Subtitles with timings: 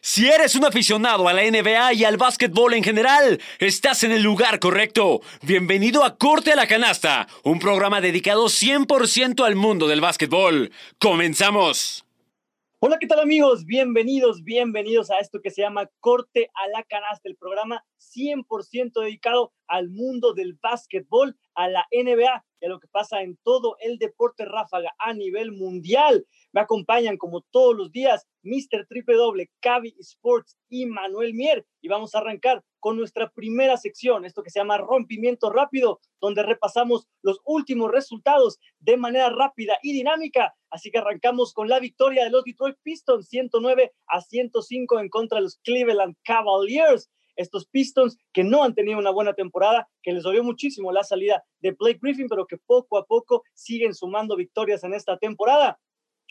[0.00, 4.22] Si eres un aficionado a la NBA y al básquetbol en general, estás en el
[4.22, 5.22] lugar correcto.
[5.42, 10.70] Bienvenido a Corte a la Canasta, un programa dedicado 100% al mundo del básquetbol.
[11.00, 12.04] ¡Comenzamos!
[12.80, 13.64] Hola, ¿qué tal amigos?
[13.64, 19.52] Bienvenidos, bienvenidos a esto que se llama Corte a la Canasta, el programa 100% dedicado
[19.66, 23.98] al mundo del básquetbol, a la NBA y a lo que pasa en todo el
[23.98, 26.24] deporte ráfaga a nivel mundial.
[26.52, 28.86] Me acompañan como todos los días Mr.
[28.88, 31.66] Triple Doble, Cavi Sports y Manuel Mier.
[31.82, 36.42] Y vamos a arrancar con nuestra primera sección, esto que se llama Rompimiento Rápido, donde
[36.42, 40.54] repasamos los últimos resultados de manera rápida y dinámica.
[40.70, 45.36] Así que arrancamos con la victoria de los Detroit Pistons, 109 a 105 en contra
[45.36, 50.24] de los Cleveland Cavaliers estos Pistons que no han tenido una buena temporada, que les
[50.24, 54.82] dolió muchísimo la salida de Blake Griffin, pero que poco a poco siguen sumando victorias
[54.82, 55.78] en esta temporada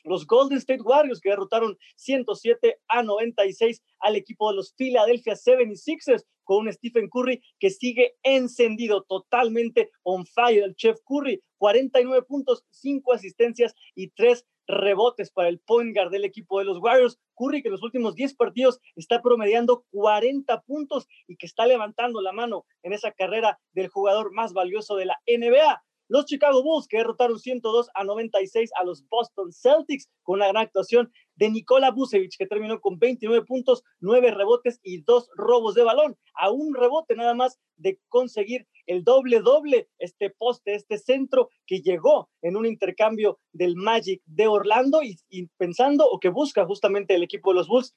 [0.04, 6.24] los Golden State Warriors que derrotaron 107 a 96 al equipo de los Philadelphia 76ers
[6.44, 10.64] con un Stephen Curry que sigue encendido totalmente on fire.
[10.64, 16.26] El Chef Curry, 49 puntos, 5 asistencias y 3 rebotes para el point guard del
[16.26, 17.20] equipo de los Warriors.
[17.36, 22.22] Curry que en los últimos 10 partidos está promediando 40 puntos y que está levantando
[22.22, 25.84] la mano en esa carrera del jugador más valioso de la NBA.
[26.10, 30.64] Los Chicago Bulls que derrotaron 102 a 96 a los Boston Celtics con la gran
[30.64, 35.84] actuación de Nikola Vucevic que terminó con 29 puntos, 9 rebotes y 2 robos de
[35.84, 36.18] balón.
[36.34, 41.82] A un rebote nada más de conseguir el doble doble, este poste, este centro que
[41.82, 47.16] llegó en un intercambio del Magic de Orlando y, y pensando o que busca justamente
[47.16, 47.96] el equipo de los Bulls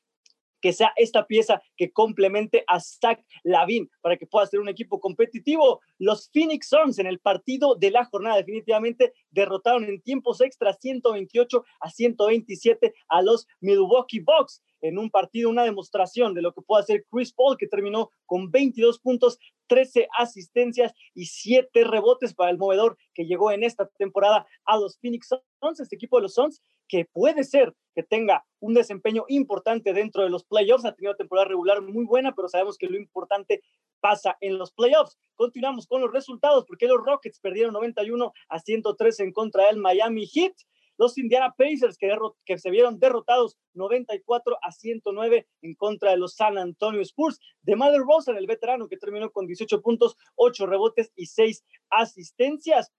[0.61, 5.01] que sea esta pieza que complemente a Zach Lavin para que pueda ser un equipo
[5.01, 5.81] competitivo.
[5.99, 11.65] Los Phoenix Suns en el partido de la jornada definitivamente derrotaron en tiempos extra 128
[11.81, 16.83] a 127 a los Milwaukee Bucks en un partido, una demostración de lo que puede
[16.83, 19.39] hacer Chris Paul, que terminó con 22 puntos,
[19.71, 24.99] 13 asistencias y 7 rebotes para el movedor que llegó en esta temporada a los
[24.99, 29.93] Phoenix Suns, este equipo de los Suns, que puede ser que tenga un desempeño importante
[29.93, 30.85] dentro de los playoffs.
[30.85, 33.63] Ha tenido temporada regular muy buena, pero sabemos que lo importante
[34.01, 35.17] pasa en los playoffs.
[35.37, 40.27] Continuamos con los resultados, porque los Rockets perdieron 91 a 103 en contra del Miami
[40.27, 40.55] Heat.
[41.01, 46.59] Los Indiana Pacers que, se vieron derrotados 94 a 109 en contra de los San
[46.59, 47.41] Antonio Spurs.
[47.63, 52.93] De Mother Rosa, el veterano que terminó con 18 puntos, 8 rebotes y 6 asistencias.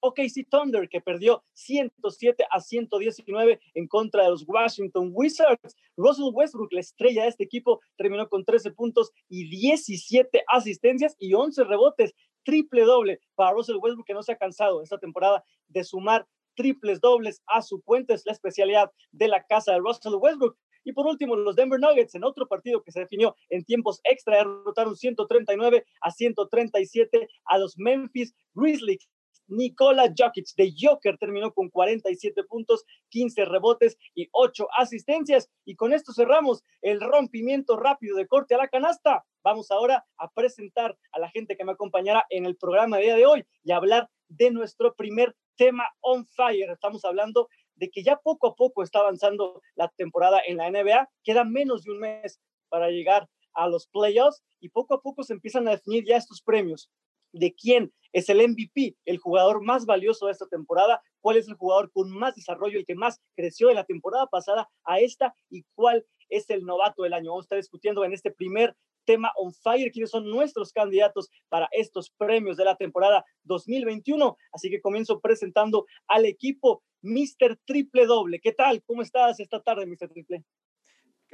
[0.00, 5.76] OKC Thunder, que perdió 107 a 119 en contra de los Washington Wizards.
[5.98, 11.34] Russell Westbrook, la estrella de este equipo, terminó con 13 puntos y 17 asistencias y
[11.34, 12.14] 11 rebotes.
[12.42, 17.00] Triple doble para Russell Westbrook, que no se ha cansado esta temporada de sumar triples
[17.00, 18.14] dobles a su cuenta.
[18.14, 20.56] Es la especialidad de la casa de Russell Westbrook.
[20.84, 24.36] Y por último, los Denver Nuggets, en otro partido que se definió en tiempos extra,
[24.36, 29.08] derrotaron 139 a 137 a los Memphis Grizzlies.
[29.46, 35.50] Nikola Jokic de Joker terminó con 47 puntos, 15 rebotes y 8 asistencias.
[35.64, 39.24] Y con esto cerramos el rompimiento rápido de corte a la canasta.
[39.42, 43.16] Vamos ahora a presentar a la gente que me acompañará en el programa de día
[43.16, 46.70] de hoy y hablar de nuestro primer tema on fire.
[46.70, 51.08] Estamos hablando de que ya poco a poco está avanzando la temporada en la NBA.
[51.22, 55.32] Queda menos de un mes para llegar a los playoffs y poco a poco se
[55.32, 56.90] empiezan a definir ya estos premios
[57.32, 61.54] de quién es el MVP, el jugador más valioso de esta temporada, cuál es el
[61.54, 65.64] jugador con más desarrollo, y que más creció de la temporada pasada a esta y
[65.74, 67.30] cuál es el novato del año.
[67.30, 71.68] Vamos a estar discutiendo en este primer tema on fire, quiénes son nuestros candidatos para
[71.72, 74.36] estos premios de la temporada 2021.
[74.52, 77.58] Así que comienzo presentando al equipo Mr.
[77.64, 78.40] Triple Doble.
[78.40, 78.82] ¿Qué tal?
[78.84, 80.08] ¿Cómo estás esta tarde, Mr.
[80.08, 80.44] Triple?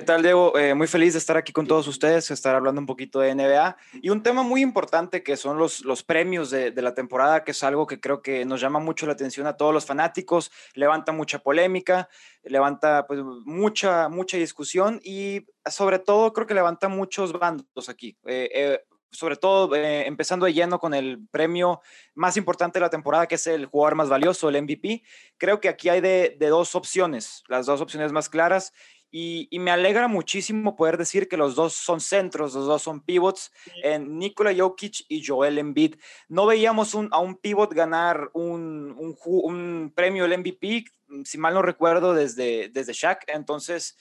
[0.00, 0.56] ¿Qué tal, Diego?
[0.56, 3.76] Eh, muy feliz de estar aquí con todos ustedes, estar hablando un poquito de NBA
[4.00, 7.50] y un tema muy importante que son los, los premios de, de, la temporada, que
[7.50, 11.12] es algo que creo que nos llama mucho la atención a todos los fanáticos, levanta
[11.12, 12.08] mucha polémica,
[12.44, 18.16] levanta pues, mucha, mucha discusión y sobre todo creo que levanta muchos bandos aquí.
[18.24, 18.80] Eh, eh,
[19.12, 21.82] sobre todo eh, empezando de lleno con el premio
[22.14, 25.02] más importante de la temporada, que es el jugador más valioso, el MVP.
[25.36, 28.72] Creo que aquí hay de, de dos opciones, las dos opciones más claras
[29.12, 33.50] y, me alegra muchísimo poder decir que los dos son centros, los dos son pivots,
[33.82, 35.96] en Nikola Jokic y Joel Embiid.
[36.28, 40.84] No veíamos a un pivot ganar un, un, premio el MVP,
[41.24, 43.24] si mal no recuerdo, desde, desde Shaq.
[43.26, 43.96] Entonces,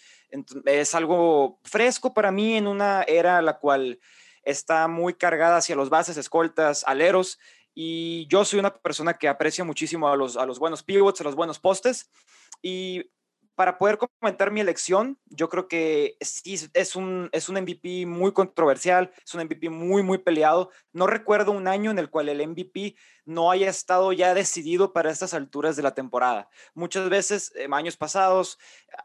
[0.65, 3.99] es algo fresco para mí en una era la cual
[4.43, 7.39] está muy cargada hacia los bases, escoltas, aleros.
[7.73, 11.23] Y yo soy una persona que aprecia muchísimo a los, a los buenos pivots, a
[11.23, 12.11] los buenos postes.
[12.61, 13.09] Y
[13.59, 18.31] para poder comentar mi elección, yo creo que sí es un, es un MVP muy
[18.31, 20.69] controversial, es un MVP muy, muy peleado.
[20.93, 22.95] No recuerdo un año en el cual el MVP
[23.25, 26.47] no haya estado ya decidido para estas alturas de la temporada.
[26.73, 28.57] Muchas veces, en años pasados,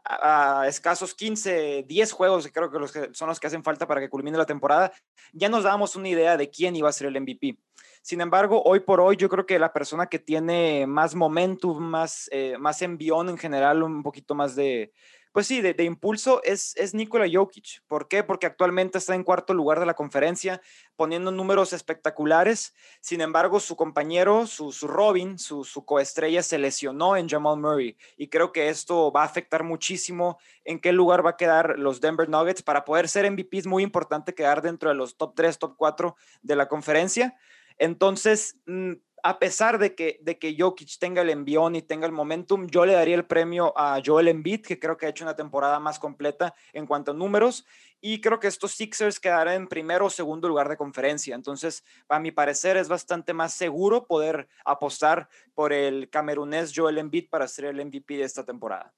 [0.05, 3.99] a, escasos 15, 10 juegos, creo que, los que son los que hacen falta para
[3.99, 4.93] que culmine la temporada,
[5.33, 7.57] ya nos dábamos una idea de quién iba a ser el MVP.
[8.05, 12.29] Sin embargo, hoy por hoy yo creo que la persona que tiene más momentum, más,
[12.31, 14.93] eh, más envión en general, un poquito más de,
[15.31, 17.81] pues sí, de, impulso es, es Nikola Jokic.
[17.87, 18.23] ¿Por qué?
[18.23, 20.61] Porque actualmente está en cuarto lugar de la conferencia,
[20.95, 22.75] poniendo números espectaculares.
[23.01, 27.97] Sin embargo, su compañero, su, su Robin, su, su coestrella, se lesionó en Jamal Murray.
[28.17, 32.01] Y creo que esto va a afectar muchísimo en qué lugar va a quedar los
[32.01, 32.61] Denver Nuggets.
[32.61, 36.15] Para poder ser MVP es muy importante quedar dentro de los top 3, top 4
[36.43, 37.35] de la conferencia.
[37.77, 38.93] Entonces, mm,
[39.25, 42.85] a pesar de que, de que Jokic tenga el envión y tenga el momentum, yo
[42.85, 45.97] le daría el premio a Joel Embiid, que creo que ha hecho una temporada más
[45.97, 47.65] completa en cuanto a números,
[47.99, 51.33] y creo que estos Sixers quedarán en primero o segundo lugar de conferencia.
[51.33, 57.27] Entonces, a mi parecer, es bastante más seguro poder apostar por el camerunés Joel Embiid
[57.27, 58.93] para ser el MVP de esta temporada.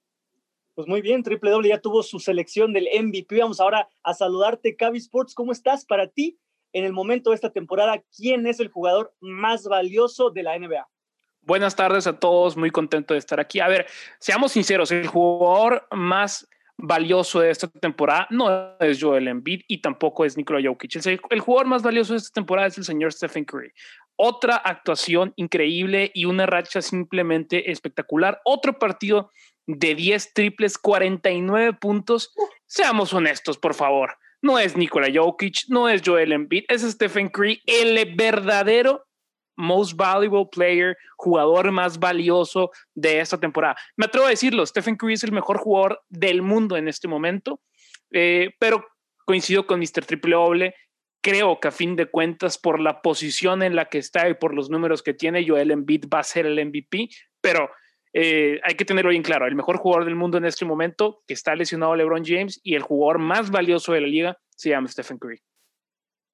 [0.76, 3.40] Pues muy bien, Triple W ya tuvo su selección del MVP.
[3.40, 5.34] Vamos ahora a saludarte, Cavi Sports.
[5.34, 5.86] ¿Cómo estás?
[5.86, 6.38] Para ti,
[6.74, 10.88] en el momento de esta temporada, ¿quién es el jugador más valioso de la NBA?
[11.42, 13.60] Buenas tardes a todos, muy contento de estar aquí.
[13.60, 13.88] A ver,
[14.20, 16.48] seamos sinceros, el jugador más
[16.78, 20.96] valioso de esta temporada no es Joel Embiid y tampoco es Nikola Jokic.
[21.06, 23.72] El, el, jugador más valioso de esta temporada es el señor Stephen Curry.
[24.16, 28.42] Otra actuación increíble y una racha simplemente espectacular.
[28.46, 29.32] Otro partido
[29.68, 32.34] de 10 triples, 49 puntos.
[32.66, 34.18] Seamos honestos, por favor.
[34.42, 39.08] No es Nikola Jokic, no es Joel Embiid, es Stephen Curry, el verdadero
[39.58, 43.76] most valuable player, jugador más valioso de esta temporada.
[43.98, 47.60] Me atrevo a decirlo, Stephen Curry es el mejor jugador del mundo en este momento,
[48.12, 48.86] eh, pero
[49.26, 50.06] coincido con Mr.
[50.06, 50.76] Triple Oble.
[51.22, 54.54] Creo que a fin de cuentas, por la posición en la que está y por
[54.54, 57.10] los números que tiene, Joel Embiid va a ser el MVP,
[57.42, 57.70] pero
[58.20, 61.36] eh, hay que tenerlo bien claro, el mejor jugador del mundo en este momento, que
[61.36, 65.20] está lesionado LeBron James, y el jugador más valioso de la liga se llama Stephen
[65.20, 65.40] Curry.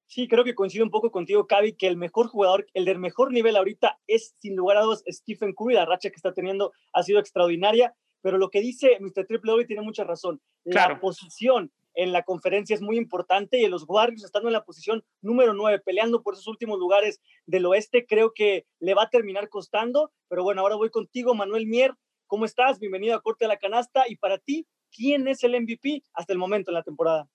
[0.06, 3.34] Sí, creo que coincido un poco contigo, Cavi, que el mejor jugador, el del mejor
[3.34, 5.74] nivel ahorita es sin lugar a dudas Stephen Curry.
[5.74, 9.26] La racha que está teniendo ha sido extraordinaria, pero lo que dice Mr.
[9.26, 10.40] Triple W tiene mucha razón.
[10.64, 15.04] La posición en la conferencia es muy importante y los Warriors estando en la posición
[15.22, 19.50] número 9, peleando por esos últimos lugares del oeste, creo que le va a terminar
[19.50, 20.12] costando.
[20.28, 21.94] Pero bueno, ahora voy contigo, Manuel Mier.
[22.28, 22.80] ¿Cómo estás?
[22.80, 24.06] Bienvenido a Corte de la Canasta.
[24.08, 27.28] Y para ti, ¿quién es el MVP hasta el momento en la temporada?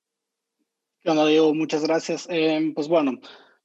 [1.01, 1.55] ¿Qué onda, Diego?
[1.55, 2.27] Muchas gracias.
[2.29, 3.21] Em, pues bueno,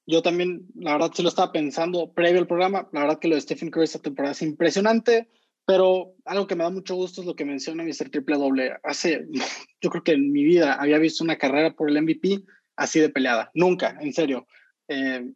[0.05, 2.87] yo también, la verdad, sí lo estaba pensando previo al programa.
[2.91, 5.29] La verdad que lo de Stephen Curry esta temporada es impresionante.
[5.65, 8.09] Pero algo que me da mucho gusto es lo que menciona Mr.
[8.09, 8.77] Triple Doble.
[8.83, 9.25] Hace,
[9.81, 12.43] yo creo que en mi vida había visto una carrera por el MVP
[12.75, 13.51] así de peleada.
[13.53, 14.47] Nunca, en serio.
[14.87, 15.31] Eh,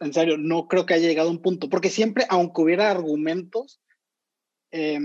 [0.00, 1.68] en serio, no creo que haya llegado a un punto.
[1.68, 3.80] Porque siempre, aunque hubiera argumentos,
[4.72, 4.98] eh,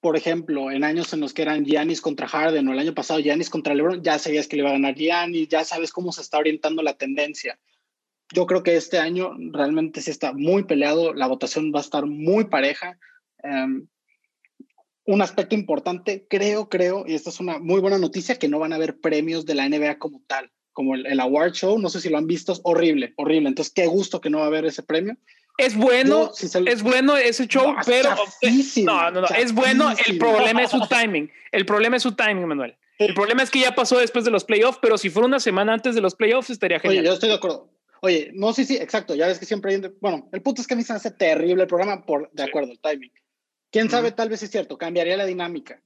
[0.00, 3.20] por ejemplo, en años en los que eran Giannis contra Harden o el año pasado
[3.20, 6.20] Giannis contra LeBron, ya sabías que le iba a ganar Giannis, ya sabes cómo se
[6.22, 7.58] está orientando la tendencia.
[8.32, 12.06] Yo creo que este año realmente sí está muy peleado, la votación va a estar
[12.06, 12.98] muy pareja.
[13.42, 13.86] Em,
[15.08, 18.74] un aspecto importante, creo, creo, y esta es una muy buena noticia, que no van
[18.74, 22.10] a haber premios de la NBA como tal, como el, Award Show, no sé si
[22.10, 23.48] lo han visto, es horrible, horrible.
[23.48, 25.16] Entonces, qué gusto que no va a haber ese premio.
[25.56, 26.30] Es bueno,
[26.66, 28.10] es bueno ese show, pero
[28.84, 29.92] no, no, no, es bueno.
[30.06, 31.32] El problema es su timing.
[31.50, 32.76] El problema es su timing, Manuel.
[32.98, 35.72] El problema es que ya pasó después de los playoffs, pero si fuera una semana
[35.72, 37.00] antes de los playoffs estaría genial.
[37.00, 37.70] Oye, yo estoy de acuerdo.
[38.02, 39.14] Oye, no, sí, sí, exacto.
[39.14, 39.82] Ya ves que siempre hay.
[40.00, 42.42] Bueno, el punto es que a mí se me hace terrible el programa por, de
[42.42, 43.10] acuerdo, el timing.
[43.70, 45.82] Quién sabe, tal vez es cierto, cambiaría la dinámica.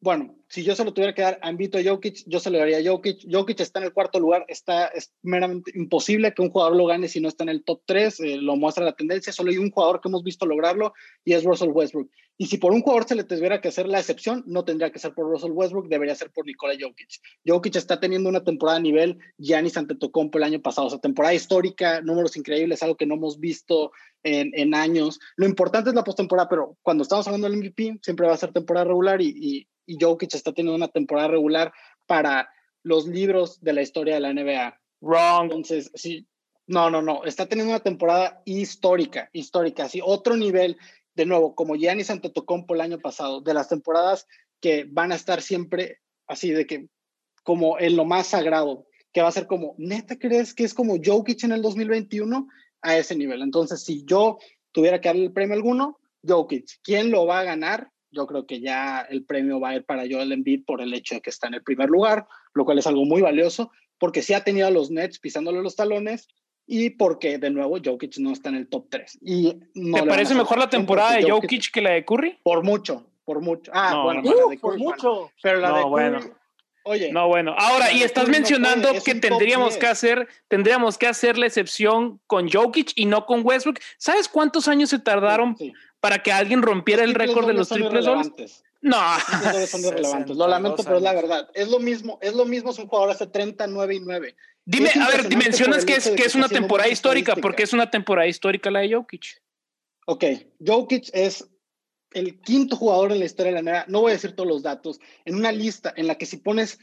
[0.00, 2.78] Bueno, si yo se lo tuviera que dar a Envito Jokic, yo se lo daría
[2.78, 3.26] a Jokic.
[3.30, 7.08] Jokic está en el cuarto lugar, está, es meramente imposible que un jugador lo gane
[7.08, 9.70] si no está en el top 3, eh, lo muestra la tendencia, solo hay un
[9.70, 12.10] jugador que hemos visto lograrlo y es Russell Westbrook.
[12.38, 14.98] Y si por un jugador se le tuviera que hacer la excepción, no tendría que
[14.98, 17.08] ser por Russell Westbrook, debería ser por Nikola Jokic.
[17.46, 21.34] Jokic está teniendo una temporada a nivel Giannis Antetokounmpo el año pasado, o sea, temporada
[21.34, 23.90] histórica, números increíbles, algo que no hemos visto
[24.22, 25.18] en, en años.
[25.36, 28.52] Lo importante es la postemporada, pero cuando estamos hablando del MVP, siempre va a ser
[28.52, 31.72] temporada regular y, y y Jokic está teniendo una temporada regular
[32.06, 32.48] para
[32.82, 34.80] los libros de la historia de la NBA.
[35.00, 35.44] Wrong.
[35.44, 36.26] Entonces, sí,
[36.66, 40.76] no, no, no, está teniendo una temporada histórica, histórica, así, otro nivel,
[41.14, 44.26] de nuevo, como Giannis Antetokounmpo el año pasado, de las temporadas
[44.60, 46.88] que van a estar siempre así, de que
[47.42, 50.96] como en lo más sagrado, que va a ser como, ¿neta crees que es como
[51.02, 52.48] Jokic en el 2021?
[52.82, 53.42] A ese nivel.
[53.42, 54.38] Entonces, si yo
[54.72, 56.80] tuviera que darle el premio alguno, Jokic.
[56.82, 57.90] ¿Quién lo va a ganar?
[58.10, 61.16] Yo creo que ya el premio va a ir para Joel Embiid por el hecho
[61.16, 64.34] de que está en el primer lugar, lo cual es algo muy valioso, porque sí
[64.34, 66.28] ha tenido a los Nets pisándole los talones
[66.66, 69.18] y porque de nuevo Jokic no está en el top 3.
[69.22, 72.38] Y no ¿Te parece mejor la temporada de Jokic, que la de Curry?
[72.42, 73.70] Por mucho, por mucho.
[73.74, 74.22] Ah, bueno,
[74.60, 75.30] por mucho.
[75.42, 76.20] pero la de Curry, bueno.
[76.88, 81.46] Oye, no, bueno, ahora, y estás mencionando que tendríamos que hacer, tendríamos que hacer la
[81.46, 83.80] excepción con Jokic y no con Westbrook.
[83.98, 85.56] ¿Sabes cuántos años se tardaron
[86.00, 88.62] para que alguien rompiera el récord de los triples dobles?
[88.80, 88.96] No.
[89.66, 90.36] son irrelevantes.
[90.36, 91.48] Lo lamento, pero es la verdad.
[91.54, 94.36] Es lo mismo, es lo mismo si un jugador hace 39 y 9.
[94.64, 98.26] Dime, a ver, dimensionas que es, que es una temporada histórica, porque es una temporada
[98.26, 99.42] histórica la de Jokic.
[100.06, 100.24] Ok,
[100.64, 101.48] Jokic es
[102.12, 104.62] el quinto jugador en la historia de la NBA, no voy a decir todos los
[104.62, 106.78] datos, en una lista en la que si pones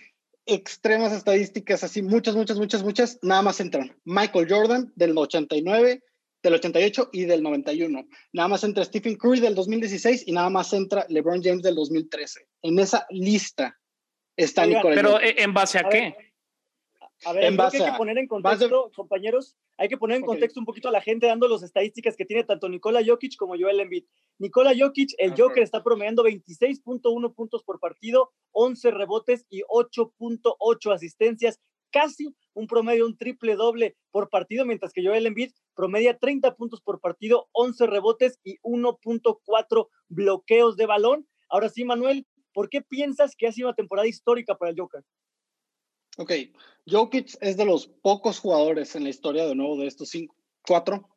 [0.45, 6.03] extremas estadísticas, así muchas, muchas, muchas, muchas, nada más entran Michael Jordan del 89,
[6.43, 8.05] del 88 y del 91.
[8.33, 12.47] Nada más entra Stephen Curry del 2016 y nada más entra LeBron James del 2013.
[12.61, 13.79] En esa lista
[14.35, 14.95] está Nicolás.
[14.95, 16.13] Pero ¿en base a, qué?
[17.25, 20.89] A ver, hay que poner en contexto, compañeros, hay que poner en contexto un poquito
[20.89, 24.03] a la gente dando las estadísticas que tiene tanto Nikola Jokic como Joel Embiid.
[24.39, 31.61] Nikola Jokic, el Joker, está promediando 26.1 puntos por partido, 11 rebotes y 8.8 asistencias,
[31.89, 36.81] casi un promedio, un triple doble por partido, mientras que Joel Embiid promedia 30 puntos
[36.81, 41.27] por partido, 11 rebotes y 1.4 bloqueos de balón.
[41.49, 45.03] Ahora sí, Manuel, ¿por qué piensas que ha sido una temporada histórica para el Joker?
[46.17, 46.31] Ok,
[46.85, 51.09] Jokic es de los pocos jugadores en la historia de nuevo de estos cinco, cuatro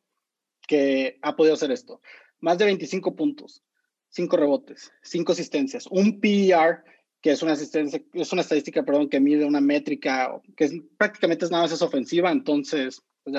[0.67, 2.01] que ha podido hacer esto.
[2.39, 3.63] Más de 25 puntos,
[4.09, 6.83] cinco rebotes, cinco asistencias, un PER
[7.21, 11.45] que es una asistencia, es una estadística, perdón, que mide una métrica que es, prácticamente
[11.45, 13.35] es nada más es ofensiva, entonces, pues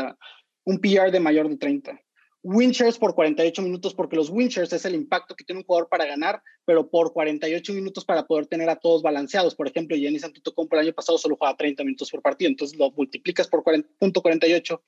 [0.65, 2.01] un PER de mayor de 30
[2.43, 6.07] Winchers por 48 minutos, porque los Winchers es el impacto que tiene un jugador para
[6.07, 9.55] ganar, pero por 48 minutos para poder tener a todos balanceados.
[9.55, 12.91] Por ejemplo, Jenny Antetokounmpo el año pasado solo jugaba 30 minutos por partido, entonces lo
[12.93, 14.81] multiplicas por 40.48,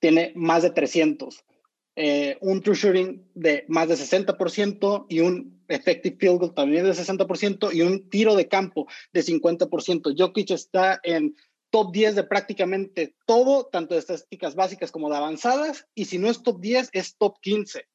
[0.00, 1.44] tiene más de 300.
[2.00, 6.92] Eh, un true shooting de más de 60% y un effective field goal también de
[6.92, 10.14] 60% y un tiro de campo de 50%.
[10.16, 11.34] Jokic está en
[11.70, 16.30] top 10 de prácticamente todo, tanto de estadísticas básicas como de avanzadas, y si no
[16.30, 17.88] es top 10, es top 15.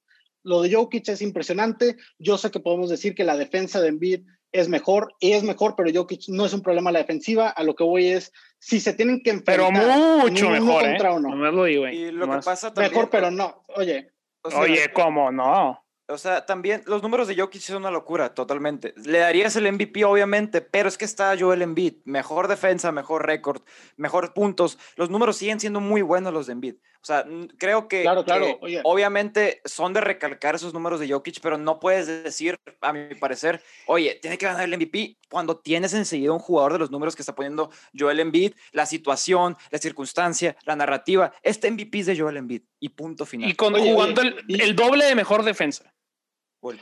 [0.44, 1.96] Lo de Jokic es impresionante.
[2.20, 5.76] Yo sé que podemos decir que la defensa de Embiid es mejor, y es mejor,
[5.76, 7.50] pero Jokic no es un problema la defensiva.
[7.50, 9.74] A lo que voy es, si se tienen que enfrentar.
[9.74, 10.98] Pero mucho mejor, ¿eh?
[11.00, 13.66] No me lo digo, Y lo que pasa también, Mejor, pero no.
[13.76, 14.12] Oye.
[14.44, 15.83] Oye, ¿cómo no?
[16.08, 18.94] O sea, también los números de Jokic son una locura, totalmente.
[19.06, 21.96] Le darías el MVP, obviamente, pero es que está Joel Embiid.
[22.04, 23.62] Mejor defensa, mejor récord,
[23.96, 24.78] mejor puntos.
[24.98, 26.76] Los números siguen siendo muy buenos los de Embiid.
[27.04, 27.26] O sea,
[27.58, 28.60] creo que, claro, claro.
[28.86, 33.62] obviamente son de recalcar esos números de Jokic, pero no puedes decir, a mi parecer,
[33.88, 37.22] oye, tiene que ganar el MVP cuando tienes enseguida un jugador de los números que
[37.22, 41.34] está poniendo Joel Embiid, la situación, la circunstancia, la narrativa.
[41.42, 43.50] Este MVP es de Joel Embiid y punto final.
[43.50, 45.94] Y con, jugando el doble de mejor defensa.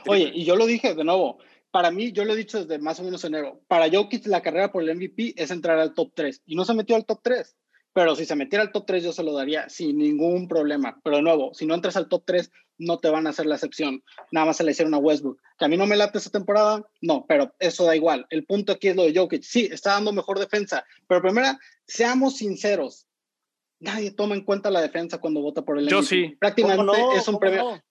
[0.06, 1.38] Oye, y yo lo dije de nuevo,
[1.70, 4.70] para mí, yo lo he dicho desde más o menos enero, para Jokic la carrera
[4.70, 7.56] por el MVP es entrar al top 3 y no se metió al top 3.
[7.94, 10.98] Pero si se metiera al top 3 yo se lo daría sin ningún problema.
[11.04, 13.56] Pero de nuevo, si no entras al top 3 no te van a hacer la
[13.56, 14.02] excepción.
[14.30, 15.40] Nada más se le hicieron a Westbrook.
[15.58, 18.26] Que a mí no me late esa temporada, no, pero eso da igual.
[18.30, 19.42] El punto aquí es lo de Jokic.
[19.42, 23.06] Sí, está dando mejor defensa, pero primera, seamos sinceros.
[23.78, 25.96] Nadie toma en cuenta la defensa cuando vota por el MVP.
[25.96, 26.36] Yo sí.
[26.38, 27.82] Prácticamente es un premio.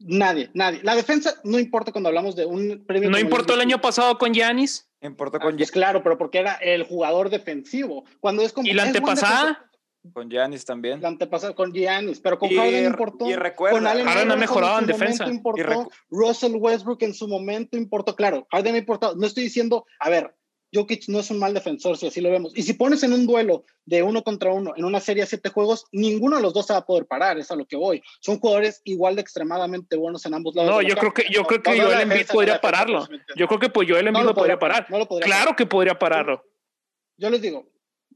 [0.00, 0.80] Nadie, nadie.
[0.82, 3.10] La defensa no importa cuando hablamos de un premio.
[3.10, 4.88] ¿No importó el año pasado con Yanis?
[5.00, 8.04] Importó con ah, pues claro, pero porque era el jugador defensivo.
[8.20, 8.66] Cuando es como.
[8.66, 9.68] ¿Y la antepasada?
[10.12, 11.02] Con Giannis también.
[11.02, 13.28] La antepasada con Giannis, pero con Harden importó.
[13.28, 15.26] Y recuerda, con Allen Harden ha mejorado en, defensa.
[15.26, 18.14] Importó, Russell Westbrook en su momento importó.
[18.14, 19.16] Claro, Harden ha importado.
[19.16, 20.34] No estoy diciendo, a ver,
[20.74, 22.52] Jokic no es un mal defensor, si así lo vemos.
[22.54, 25.48] Y si pones en un duelo de uno contra uno, en una serie de siete
[25.48, 28.02] juegos, ninguno de los dos se va a poder parar, es a lo que voy.
[28.20, 30.70] Son jugadores igual de extremadamente buenos en ambos lados.
[30.70, 33.06] No, yo creo que, yo creo que Joel Embiid podría pararlo.
[33.36, 34.86] Yo creo que pues Joel Embiid lo, podría parar.
[35.22, 36.44] claro que podría pararlo.
[37.16, 37.66] Yo les digo,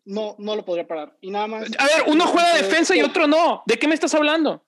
[0.04, 1.16] no, no lo podría parar.
[1.20, 1.70] Y nada más.
[1.78, 3.62] A ver, uno juega defensa y otro no.
[3.66, 4.64] ¿De qué me estás hablando?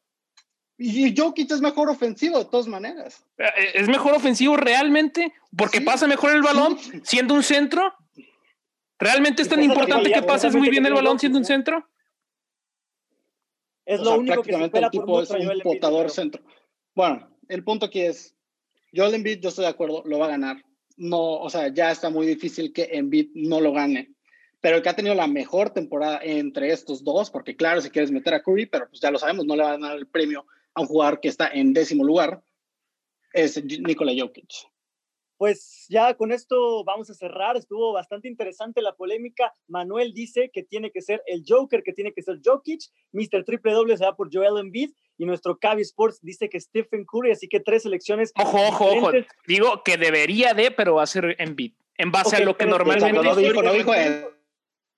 [0.77, 3.25] Y Jokic es mejor ofensivo de todas maneras.
[3.39, 5.33] Eh, ¿Es mejor ofensivo realmente?
[5.57, 7.95] ¿Porque pasa mejor el balón siendo un centro?
[8.99, 11.89] ¿Realmente es tan importante que, pases muy bien el balón siendo un centro?
[13.85, 16.43] Es lo único que se espera el tipo es un potador centro.
[16.95, 18.35] Bueno, el punto aquí es,
[18.95, 20.65] Joel Embiid, yo estoy de acuerdo, lo va a ganar.
[20.97, 24.13] No, o sea, ya está muy difícil que Embiid no lo gane.
[24.61, 28.11] Pero el que ha tenido la mejor temporada entre estos dos, porque claro, si quieres
[28.11, 30.47] meter a Curry, pero pues ya lo sabemos, no le van a dar el premio
[30.75, 32.43] a un jugador que está en décimo lugar.
[33.33, 34.69] es Nikola Jokic.
[35.37, 37.57] Pues ya con esto vamos a cerrar.
[37.57, 39.53] Estuvo bastante interesante la polémica.
[39.67, 42.81] Manuel dice que tiene que ser el Joker, que tiene que ser Jokic.
[43.13, 43.45] Mr.
[43.45, 44.91] Triple W se va por Joel Embiid.
[45.19, 47.33] Y nuestro Cavi Sports dice que Stephen Curry.
[47.33, 48.33] Así que tres elecciones.
[48.41, 49.11] Ojo, ojo, ojo.
[49.47, 51.73] Digo que debería de, pero va a ser Embiid.
[51.97, 53.13] En base a lo que normalmente.
[53.13, 54.25] No dijo, no dijo él.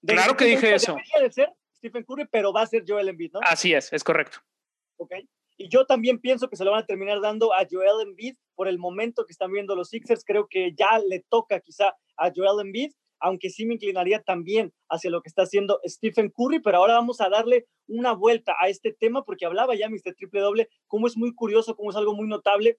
[0.06, 0.92] Claro que dije eso.
[0.92, 3.40] Debería de ser Stephen Curry, pero va a ser Joel Embiid, ¿no?
[3.42, 4.38] Así es, es correcto.
[4.99, 5.12] Ok.
[5.56, 8.68] Y yo también pienso que se lo van a terminar dando a Joel Embiid por
[8.68, 10.25] el momento que están viendo los Sixers.
[10.25, 15.10] Creo que ya le toca quizá a Joel Embiid, aunque sí me inclinaría también hacia
[15.10, 16.60] lo que está haciendo Stephen Curry.
[16.60, 20.14] Pero ahora vamos a darle una vuelta a este tema porque hablaba ya Mr.
[20.14, 22.78] Triple Doble, cómo es muy curioso, cómo es algo muy notable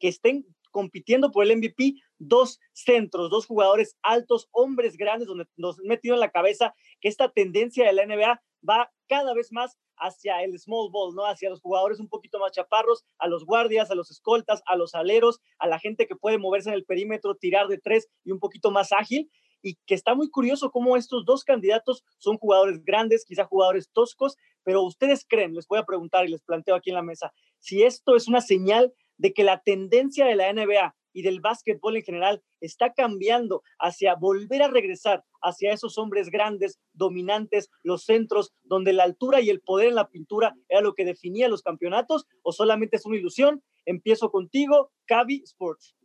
[0.00, 5.78] que estén compitiendo por el MVP dos centros, dos jugadores altos, hombres grandes, donde nos
[5.78, 10.42] metido en la cabeza que esta tendencia de la NBA va cada vez más hacia
[10.42, 11.24] el small ball, ¿no?
[11.24, 14.94] Hacia los jugadores un poquito más chaparros, a los guardias, a los escoltas, a los
[14.94, 18.38] aleros, a la gente que puede moverse en el perímetro, tirar de tres y un
[18.38, 19.30] poquito más ágil.
[19.64, 24.36] Y que está muy curioso cómo estos dos candidatos son jugadores grandes, quizá jugadores toscos,
[24.64, 27.84] pero ustedes creen, les voy a preguntar y les planteo aquí en la mesa, si
[27.84, 32.02] esto es una señal de que la tendencia de la NBA y del básquetbol en
[32.02, 38.92] general está cambiando hacia volver a regresar hacia esos hombres grandes, dominantes, los centros, donde
[38.92, 42.52] la altura y el poder en la pintura era lo que definía los campeonatos, o
[42.52, 43.62] solamente es una ilusión.
[43.84, 45.96] Empiezo contigo, Cavi Sports.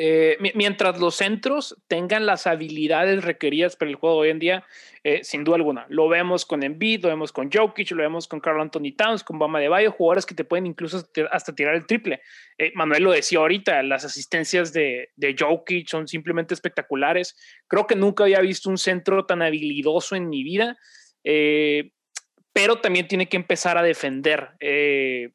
[0.00, 4.64] Eh, mientras los centros tengan las habilidades requeridas para el juego hoy en día,
[5.02, 5.86] eh, sin duda alguna.
[5.88, 9.40] Lo vemos con Embiid, lo vemos con Jokic, lo vemos con Carl Anthony Towns, con
[9.40, 12.20] Bama de Bayo, jugadores que te pueden incluso hasta tirar el triple.
[12.58, 17.36] Eh, Manuel lo decía ahorita, las asistencias de, de Jokic son simplemente espectaculares.
[17.66, 20.78] Creo que nunca había visto un centro tan habilidoso en mi vida
[22.50, 24.50] pero también tiene que empezar a defender.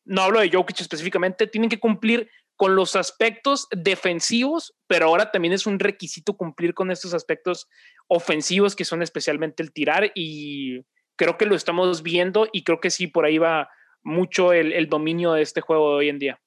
[0.06, 5.54] no hablo de Jokic específicamente, tienen que cumplir con los aspectos defensivos, pero ahora también
[5.54, 7.68] es un requisito cumplir con estos aspectos
[8.08, 10.82] ofensivos que son especialmente el tirar y
[11.16, 13.70] creo que lo estamos viendo y creo que sí, por ahí va
[14.04, 16.42] mucho el, dominio de este juego de hoy en día.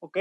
[0.00, 0.18] Ok,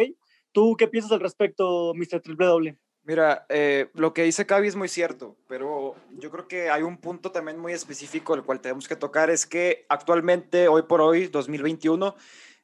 [0.51, 2.21] ¿tú qué piensas al respecto, Mr.
[2.21, 2.77] Triple W?
[3.03, 6.97] Mira, eh, lo que dice Cavi es muy cierto, pero yo creo que hay un
[6.97, 11.27] punto también muy específico el cual tenemos que tocar, es que actualmente, hoy por hoy,
[11.27, 12.15] 2021,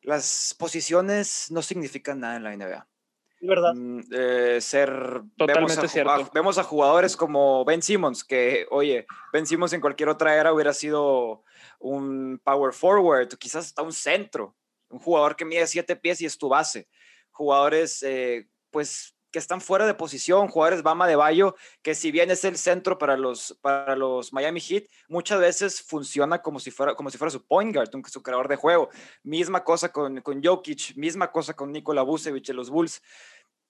[0.06, 2.88] las posiciones no significan nada en la NBA.
[3.42, 3.74] ¿Verdad?
[3.76, 4.90] Mm, eh, ser
[5.38, 6.32] Totalmente vemos cierto.
[6.34, 10.74] vemos a jugadores como Ben Simmons, que, oye, Ben Simmons en cualquier otra era hubiera
[10.74, 11.44] sido
[11.80, 14.56] un power forward, quizás hasta un centro,
[14.90, 16.88] un jugador que mide siete pies y es tu base.
[17.32, 22.32] Jugadores, eh, pues, que están fuera de posición, jugadores Bama de Bayo, que si bien
[22.32, 26.96] es el centro para los, para los Miami Heat, muchas veces funciona como si fuera,
[26.96, 28.88] como si fuera su point guard, su creador de juego.
[29.24, 33.02] Misma cosa con, con Jokic, misma cosa con Nikola Vucevic los Bulls.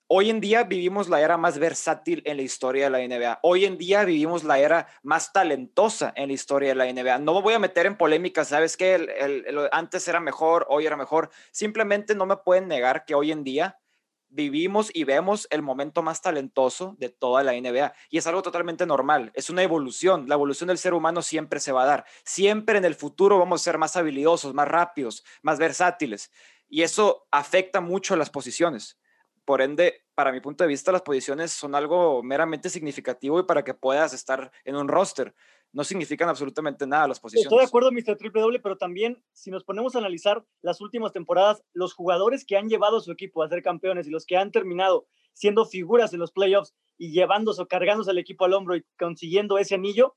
[0.06, 3.40] Hoy en día vivimos la era más versátil en la historia de la NBA.
[3.42, 7.18] Hoy en día vivimos la era más talentosa en la historia de la NBA.
[7.18, 9.42] No voy a meter en polémicas, ¿sabes qué?
[9.72, 11.32] antes era mejor, hoy era mejor.
[11.50, 13.80] Simplemente no me pueden negar que hoy en día
[14.30, 17.94] vivimos y vemos el momento más talentoso de toda la NBA.
[18.10, 20.28] Y es algo totalmente normal, es una evolución.
[20.28, 22.06] La evolución del ser humano siempre se va a dar.
[22.24, 26.32] Siempre en el futuro vamos a ser más habilidosos, más rápidos, más versátiles.
[26.68, 29.00] Y eso afecta mucho a las posiciones.
[29.46, 33.64] Por ende, para mi punto de vista, las posiciones son algo meramente significativo y para
[33.64, 35.36] que puedas estar en un roster
[35.76, 37.48] no significan absolutamente nada las posiciones.
[37.48, 38.16] Estoy de acuerdo, Mr.
[38.16, 42.56] Triple W, pero también si nos ponemos a analizar las últimas temporadas, los jugadores que
[42.56, 46.14] han llevado a su equipo a ser campeones y los que han terminado siendo figuras
[46.14, 50.16] en los playoffs y llevándose o cargándose al equipo al hombro y consiguiendo ese anillo,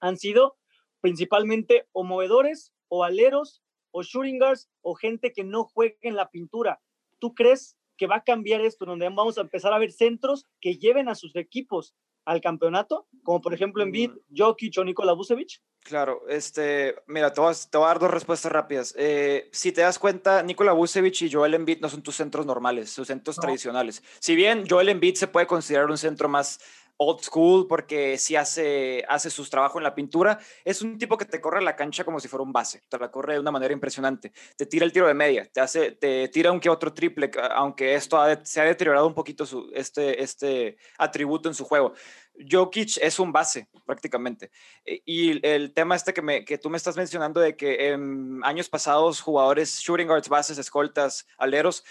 [0.00, 0.58] han sido
[1.00, 6.28] principalmente o movedores o aleros o shooting guards o gente que no juegue en la
[6.28, 6.82] pintura.
[7.18, 10.76] ¿Tú crees que va a cambiar esto, donde vamos a empezar a ver centros que
[10.76, 11.94] lleven a sus equipos
[12.30, 14.36] al campeonato, como por ejemplo en Bid, mm.
[14.36, 15.60] Jokic o Nikola Vucevic?
[15.82, 18.94] Claro, este, mira, te voy, a, dar dos respuestas rápidas.
[18.96, 22.90] Eh, si te das cuenta, Nikola Vucevic y Joel Embiid no son tus centros normales,
[22.90, 24.02] sus centros tradicionales.
[24.20, 26.60] Si bien Joel Embiid se puede considerar un centro más
[27.02, 30.38] old school porque si hace, hace sus trabajos en la pintura.
[30.64, 33.10] Es un tipo que te corre la cancha como si fuera un base, te la
[33.10, 34.32] corre de una manera impresionante.
[34.56, 37.94] Te tira el tiro de media, te, hace, te tira un que otro triple, aunque
[37.94, 41.94] esto se ha deteriorado un poquito este, este atributo en su juego.
[42.50, 44.50] Jokic es un base prácticamente.
[44.84, 48.40] E, y el tema este que, me, que tú me estás mencionando de que en
[48.44, 51.84] años pasados jugadores, shooting guards, bases, escoltas, aleros,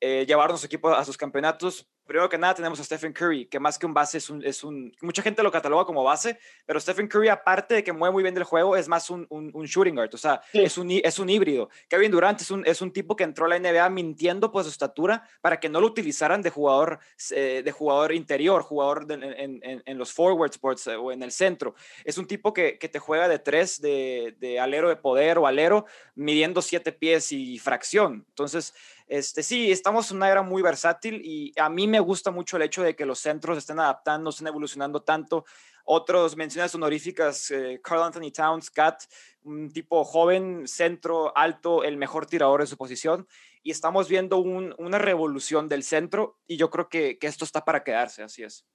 [0.00, 3.58] eh, llevaron su equipo a sus campeonatos, primero que nada tenemos a Stephen Curry, que
[3.58, 6.78] más que un base es un, es un, mucha gente lo cataloga como base, pero
[6.78, 9.94] Stephen Curry aparte de que mueve muy bien del juego, es más un, un, shooting
[9.94, 11.70] guard, o sea, es, un, es un híbrido.
[11.88, 14.70] Kevin Durant es un, es un tipo que entró a la NBA mintiendo por su
[14.70, 16.98] estatura para que no lo utilizaran de jugador,
[17.30, 21.32] eh, de jugador interior, jugador en, en, en, los forward sports eh, o en el
[21.32, 21.74] centro.
[22.04, 25.46] Es un tipo que, que te juega de tres, de, de alero de poder o
[25.46, 28.24] alero, midiendo siete pies y fracción.
[28.28, 28.74] Entonces,
[29.06, 32.62] este, sí, estamos en una era muy versátil y a mí me gusta mucho el
[32.62, 35.44] hecho de que los centros estén adaptando, estén evolucionando tanto.
[35.84, 39.02] Otros menciones honoríficas, eh, Carl Anthony Towns, Cat,
[39.42, 43.28] un tipo joven, centro, alto, el mejor tirador en su posición.
[43.62, 47.84] Y estamos viendo una revolución del centro y yo creo que, que esto está para
[47.84, 48.66] quedarse, así es.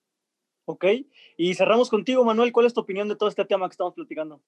[0.66, 0.86] Ok,
[1.36, 2.52] y cerramos contigo, Manuel.
[2.52, 4.40] ¿Cuál es tu opinión de todo este tema que estamos platicando?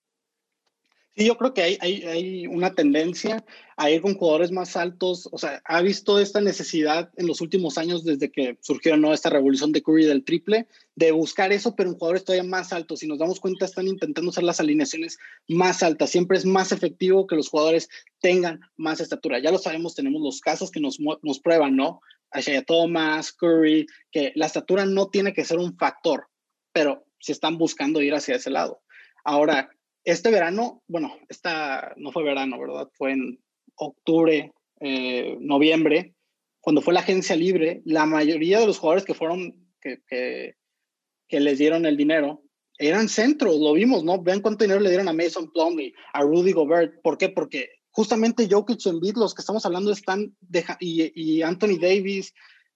[1.15, 3.43] Sí, yo creo que hay, hay, hay, una tendencia
[3.75, 5.27] a ir con jugadores más altos.
[5.33, 9.13] O sea, ha visto esta necesidad en los últimos años desde que surgió ¿no?
[9.13, 12.99] esta revolución de Curry del triple, de buscar eso, pero en jugadores todavía más altos.
[12.99, 15.17] Si nos damos cuenta, están intentando hacer las alineaciones
[15.49, 16.11] más altas.
[16.11, 17.89] Siempre es más efectivo que los jugadores
[18.21, 19.39] tengan más estatura.
[19.39, 21.99] Ya lo sabemos, tenemos los casos que nos, nos prueban, ¿no?
[22.33, 26.27] Isaiah Thomas, Curry, que la estatura no tiene que ser un factor,
[26.71, 28.81] pero si están buscando ir hacia ese lado.
[29.25, 29.69] Ahora,
[30.03, 32.89] este verano, bueno, esta no fue verano, ¿verdad?
[32.93, 33.39] Fue en
[33.75, 36.15] octubre, eh, noviembre,
[36.59, 41.57] cuando fue la agencia libre, la mayoría de los jugadores que fueron, que, que, les
[41.57, 42.43] dieron el dinero,
[42.77, 44.21] eran centros, lo vimos, ¿no?
[44.21, 47.01] Vean cuánto dinero le dieron a Mason Plumlee, a Rudy Gobert.
[47.01, 47.29] ¿Por qué?
[47.29, 50.35] Porque justamente Jokic y Embiid, los que estamos hablando, están
[50.79, 52.33] y, y, Anthony Davis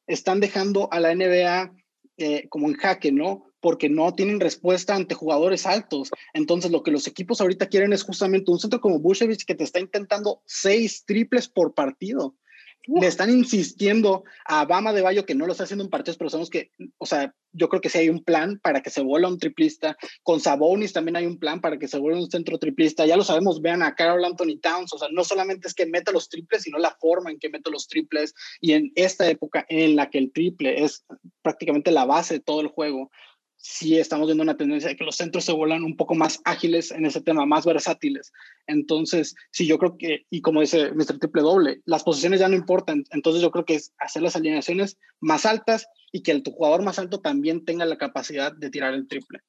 [0.07, 1.73] están dejando a la NBA
[2.17, 3.44] eh, como en jaque, ¿no?
[3.65, 6.11] Porque no tienen respuesta ante jugadores altos.
[6.35, 9.63] Entonces, lo que los equipos ahorita quieren es justamente un centro como Bushevich que te
[9.63, 12.35] está intentando seis triples por partido.
[12.85, 16.29] Le están insistiendo a Bama de Bayo que no lo está haciendo en partidos, pero
[16.29, 19.29] sabemos que, o sea, yo creo que sí hay un plan para que se vuelva
[19.29, 19.97] un triplista.
[20.21, 23.07] Con Sabonis también hay un plan para que se vuelva un centro triplista.
[23.07, 24.93] Ya lo sabemos, vean a Carol Anthony Towns.
[24.93, 27.71] O sea, no solamente es que meta los triples, sino la forma en que mete
[27.71, 28.35] los triples.
[28.61, 31.03] Y en esta época en la que el triple es
[31.41, 33.09] prácticamente la base de todo el juego,
[33.67, 36.91] sí estamos viendo una tendencia de que los centros se vuelan un poco más ágiles
[36.91, 38.31] en ese tema, más versátiles.
[38.67, 41.17] Entonces, sí, yo creo que, y como dice Mr.
[41.17, 43.05] Triple Doble, las posiciones ya no importan.
[43.09, 46.83] Entonces, yo creo que es hacer las alineaciones más altas y que el tu jugador
[46.83, 49.39] más alto también tenga la capacidad de tirar el triple.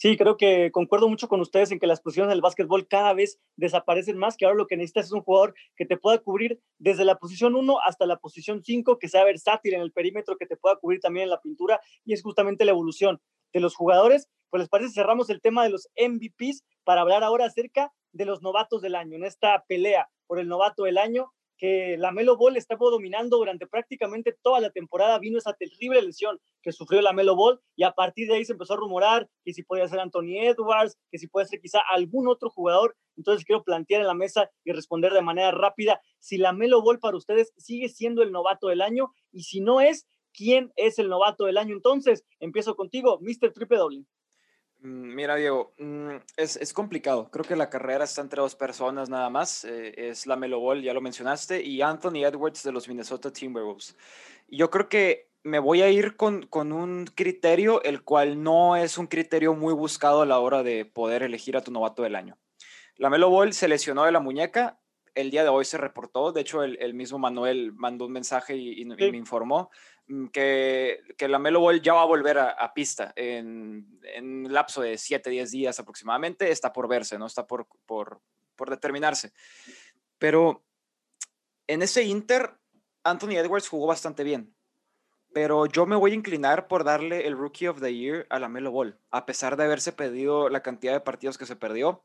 [0.00, 3.40] Sí, creo que concuerdo mucho con ustedes en que las posiciones del básquetbol cada vez
[3.56, 7.04] desaparecen más, que ahora lo que necesitas es un jugador que te pueda cubrir desde
[7.04, 10.56] la posición 1 hasta la posición 5, que sea versátil en el perímetro, que te
[10.56, 13.20] pueda cubrir también en la pintura, y es justamente la evolución
[13.52, 14.28] de los jugadores.
[14.50, 18.40] Pues les parece, cerramos el tema de los MVPs para hablar ahora acerca de los
[18.40, 22.56] novatos del año, en esta pelea por el novato del año que la Melo Ball
[22.56, 25.18] estaba dominando durante prácticamente toda la temporada.
[25.18, 28.52] Vino esa terrible lesión que sufrió la Melo Ball y a partir de ahí se
[28.52, 32.28] empezó a rumorar que si podía ser Anthony Edwards, que si puede ser quizá algún
[32.28, 32.96] otro jugador.
[33.16, 37.00] Entonces quiero plantear en la mesa y responder de manera rápida si la Melo Ball
[37.00, 41.08] para ustedes sigue siendo el novato del año y si no es, ¿quién es el
[41.08, 42.24] novato del año entonces?
[42.38, 43.52] Empiezo contigo, Mr.
[43.52, 44.04] Triple W.
[44.80, 47.30] Mm, mira, Diego, mm, es, es, complicado.
[47.30, 49.64] Creo que la carrera está entre dos personas nada más.
[49.64, 53.96] Eh, es la Melo Ball, ya lo mencionaste, y Anthony Edwards de los Minnesota Timberwolves.
[54.48, 58.98] Yo creo que me voy a ir con, con, un criterio, el cual no es
[58.98, 62.38] un criterio muy buscado a la hora de poder elegir a tu novato del año.
[62.96, 64.80] La Melo Ball se lesionó de la muñeca.
[65.14, 66.30] El día de hoy se reportó.
[66.32, 69.70] De hecho, el, el mismo Manuel mandó un mensaje y, y me informó.
[70.08, 74.52] Mm, que, que la Melo Ball ya va a volver a, pista en, en, un
[74.52, 76.50] lapso de 7, 10 días aproximadamente.
[76.50, 77.26] Está por verse, ¿no?
[77.26, 78.20] Está por, por,
[78.56, 79.32] por determinarse.
[80.18, 80.64] Pero
[81.66, 82.54] en ese Inter,
[83.04, 84.54] Anthony Edwards jugó bastante bien.
[85.34, 88.48] Pero yo me voy a inclinar por darle el Rookie of the Year a la
[88.48, 92.02] Melo Ball, a pesar de haberse pedido la cantidad de partidos que se perdió.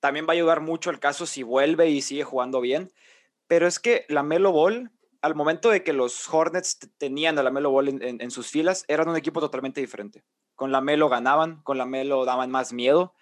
[0.00, 2.90] También va a ayudar mucho el caso si vuelve y sigue jugando bien.
[3.46, 4.90] Pero es que la Melo Ball
[5.22, 9.08] al momento de que los Hornets tenían a la Melo Ball en, sus filas, eran
[9.08, 10.24] un equipo totalmente diferente.
[10.56, 13.14] Con la Melo ganaban, con la Melo daban más miedo.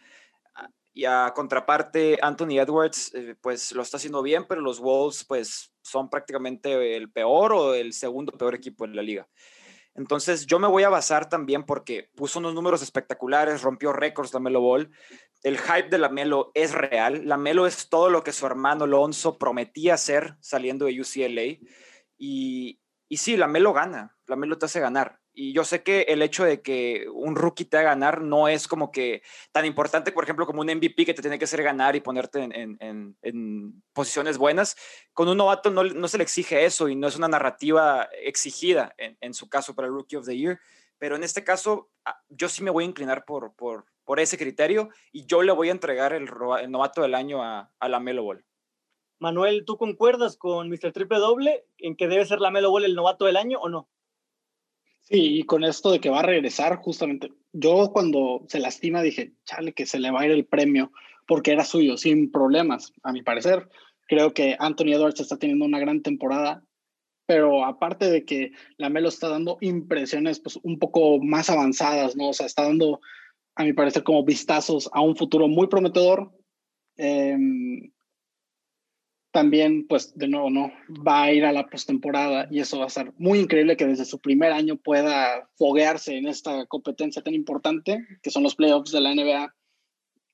[0.55, 5.25] Ah, y a contraparte, Anthony Edwards, eh, pues lo está haciendo bien, pero los Wolves,
[5.25, 9.29] pues son prácticamente el peor o el segundo peor equipo en la liga.
[9.95, 14.41] Entonces, yo me voy a basar también porque puso unos números espectaculares, rompió récords la
[14.41, 14.91] Melo Ball.
[15.43, 17.27] El hype de la Melo es real.
[17.27, 21.59] La Melo es todo lo que su hermano Alonso prometía ser saliendo de UCLA.
[22.23, 22.79] Y,
[23.09, 26.23] y sí, la Melo gana, la Melo te hace ganar, Y yo sé que el
[26.23, 30.25] hecho de que un rookie te haga ganar no es como que tan importante, por
[30.25, 34.77] ejemplo, como un MVP que te tiene que hacer ganar y ponerte en, posiciones buenas.
[35.13, 39.35] Con un novato no, se le exige eso y no es una narrativa exigida en,
[39.35, 40.61] su caso para el Rookie of the Year.
[40.99, 45.27] Pero en este caso, ah, yo sí me voy a inclinar por ese criterio y
[45.27, 46.27] yo le voy a entregar el,
[46.69, 48.45] novato del año a, a la Melo Ball.
[49.21, 50.93] Manuel, ¿tú concuerdas con Mr.
[50.93, 53.89] Triple Doble en que debe ser la Melo Ball el novato del año o no?
[55.03, 59.35] Sí, y con esto de que va a regresar, justamente, yo cuando se lastima dije,
[59.45, 60.91] chale, que se le va a ir el premio,
[61.27, 63.69] porque era suyo, sin problemas, a mi parecer.
[64.09, 66.65] Creo que Anthony Edwards está teniendo una gran temporada,
[67.27, 72.31] pero aparte de que la Melo está dando impresiones pues, un poco más avanzadas, ¿no?
[72.31, 73.01] O sea, está dando,
[73.55, 76.33] a mi parecer, como vistazos a un futuro muy prometedor.
[76.97, 77.37] Eh,
[79.33, 80.73] también, pues de nuevo, no
[81.07, 84.05] va a ir a la postemporada y eso va a ser muy increíble que desde
[84.05, 89.01] su primer año pueda foguearse en esta competencia tan importante que son los playoffs de
[89.01, 89.55] la NBA.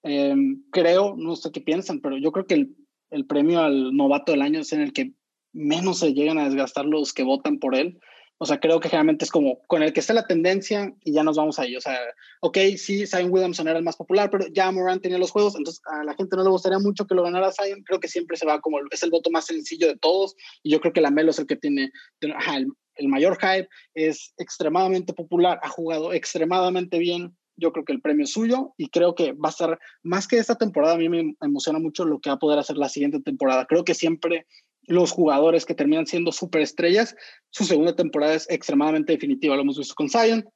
[0.02, 2.76] Em, creo, no sé qué piensan, pero yo creo que el,
[3.10, 5.12] el premio al novato del año es en el que
[5.52, 7.98] menos se llegan a desgastar los que votan por él
[8.38, 11.22] o sea, creo que generalmente es como con el que está la tendencia y ya
[11.22, 11.74] nos vamos ahí.
[11.74, 11.98] O sea,
[12.40, 15.82] ok, sí, Zion Williamson era el más popular, pero ya Moran tenía los juegos, entonces
[15.86, 17.82] a la gente no le gustaría mucho que lo ganara Zion.
[17.84, 20.80] Creo que siempre se va como, es el voto más sencillo de todos y yo
[20.80, 25.68] creo que la Melo es el que tiene el, mayor hype, es extremadamente popular, ha
[25.68, 27.36] jugado extremadamente bien.
[27.58, 30.36] Yo creo que el premio es suyo y creo que va a estar, más que
[30.36, 33.20] esta temporada, a mí me emociona mucho lo que va a poder hacer la siguiente
[33.20, 33.64] temporada.
[33.64, 34.46] Creo que siempre
[34.86, 37.16] los jugadores que terminan siendo superestrellas,
[37.50, 39.56] su segunda temporada es extremadamente definitiva.
[39.56, 40.48] Lo hemos visto con Zion,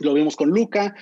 [0.00, 0.94] lo vimos con Luca,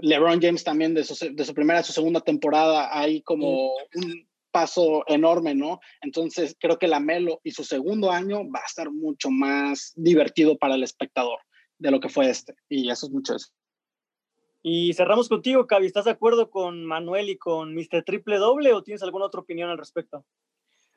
[0.00, 4.28] LeBron James también de su, de su primera a su segunda temporada hay como un
[4.50, 5.80] paso enorme, ¿no?
[6.00, 10.56] Entonces creo que la Melo y su segundo año va a estar mucho más divertido
[10.56, 11.40] para el espectador
[11.78, 12.54] de lo que fue este.
[12.68, 13.48] Y eso es mucho eso.
[14.62, 15.86] Y cerramos contigo, Cavi.
[15.86, 18.02] ¿Estás de acuerdo con Manuel y con Mr.
[18.04, 20.24] Triple Doble o tienes alguna otra opinión al respecto?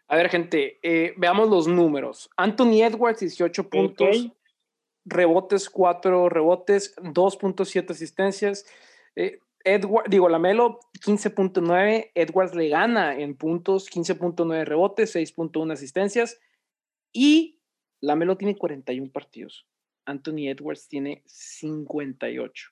[0.10, 2.32] A ver, gente, eh, veamos los números.
[2.36, 4.32] Anthony Edwards, 18 puntos,
[5.06, 8.66] rebotes, 4 rebotes, 2.7 asistencias.
[9.16, 12.10] Eh, Edward, digo, Lamelo, 15.9.
[12.16, 16.40] Edwards le gana en puntos, 15.9 rebotes, 6.1 asistencias.
[17.14, 17.60] Y
[18.02, 19.68] Lamelo tiene 41 partidos.
[20.06, 22.72] Anthony Edwards tiene 58.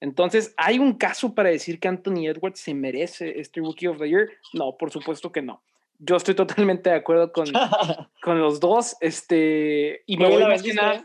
[0.00, 4.08] Entonces, ¿hay un caso para decir que Anthony Edwards se merece este Rookie of the
[4.08, 4.30] Year?
[4.54, 5.62] No, por supuesto que no
[5.98, 7.46] yo estoy totalmente de acuerdo con,
[8.22, 8.96] con los dos.
[9.00, 11.04] Este, y me voy, más que nada,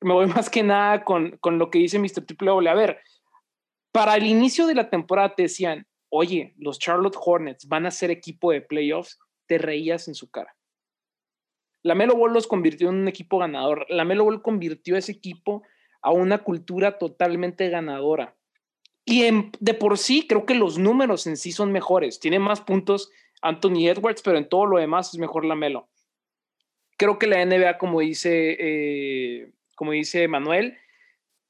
[0.00, 2.24] me voy más que nada con, con lo que dice Mr.
[2.26, 2.68] Triple.
[2.68, 3.00] A ver,
[3.92, 8.10] para el inicio de la temporada te decían, oye, los Charlotte Hornets van a ser
[8.10, 10.54] equipo de playoffs, te reías en su cara.
[11.82, 13.86] La Melo Ball los convirtió en un equipo ganador.
[13.88, 15.62] La Melo Ball convirtió ese equipo
[16.00, 18.36] a una cultura totalmente ganadora.
[19.04, 19.24] Y
[19.58, 22.20] de por sí creo que los números en sí son mejores.
[22.20, 23.10] Tiene más puntos
[23.42, 25.88] Anthony Edwards, pero en todo lo demás es mejor la Melo.
[26.96, 30.78] Creo que la NBA, como dice, eh, como dice Manuel,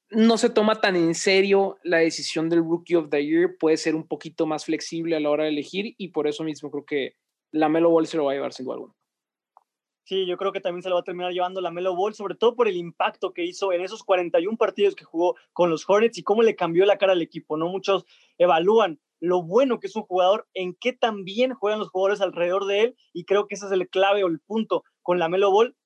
[0.09, 3.95] no se toma tan en serio la decisión del Rookie of the Year, puede ser
[3.95, 7.15] un poquito más flexible a la hora de elegir y por eso mismo creo que
[7.51, 8.93] la Melo Ball se lo va a llevar sin duda alguna.
[10.05, 12.35] Sí, yo creo que también se lo va a terminar llevando la Melo Ball, sobre
[12.35, 16.17] todo por el impacto que hizo en esos 41 partidos que jugó con los Hornets
[16.17, 17.69] y cómo le cambió la cara al equipo, ¿no?
[17.69, 18.05] Muchos
[18.37, 22.81] evalúan lo bueno que es un jugador, en qué también juegan los jugadores alrededor de
[22.81, 25.77] él, y creo que ese es el clave o el punto con la Melo Ball,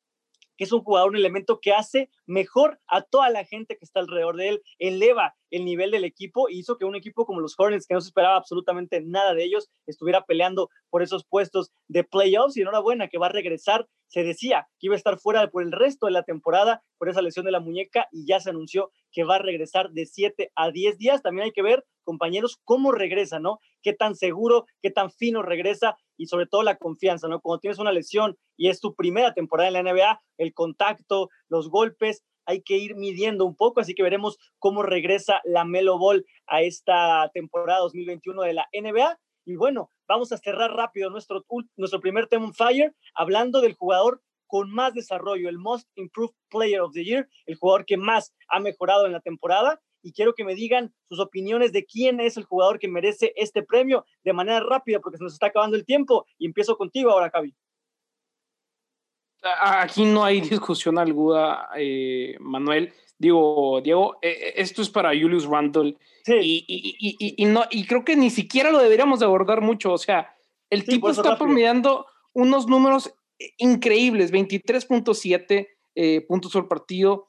[0.57, 3.99] que es un jugador, un elemento que hace mejor a toda la gente que está
[3.99, 7.55] alrededor de él, eleva el nivel del equipo y hizo que un equipo como los
[7.57, 12.03] Hornets, que no se esperaba absolutamente nada de ellos, estuviera peleando por esos puestos de
[12.03, 13.87] playoffs y enhorabuena que va a regresar.
[14.07, 17.21] Se decía que iba a estar fuera por el resto de la temporada por esa
[17.21, 20.71] lesión de la muñeca y ya se anunció que va a regresar de 7 a
[20.71, 21.21] 10 días.
[21.21, 23.59] También hay que ver compañeros, cómo regresa, ¿no?
[23.81, 27.41] Qué tan seguro, qué tan fino regresa y sobre todo la confianza, ¿no?
[27.41, 31.69] Cuando tienes una lesión y es tu primera temporada en la NBA, el contacto, los
[31.69, 36.25] golpes, hay que ir midiendo un poco, así que veremos cómo regresa la Melo Ball
[36.47, 39.19] a esta temporada 2021 de la NBA.
[39.45, 44.71] Y bueno, vamos a cerrar rápido nuestro, nuestro primer tema fire, hablando del jugador con
[44.71, 49.05] más desarrollo, el Most Improved Player of the Year, el jugador que más ha mejorado
[49.05, 52.79] en la temporada y quiero que me digan sus opiniones de quién es el jugador
[52.79, 56.45] que merece este premio de manera rápida porque se nos está acabando el tiempo y
[56.45, 57.53] empiezo contigo ahora, Javi.
[59.61, 62.93] Aquí no hay discusión alguna, eh, Manuel.
[63.17, 68.29] Digo, Diego, eh, eh, esto es para Julius Randle y, no, y creo que ni
[68.29, 69.93] siquiera lo deberíamos de abordar mucho.
[69.93, 70.35] O sea,
[70.69, 73.13] el tipo está promediando unos números
[73.57, 77.27] increíbles, 23.7 puntos por partido,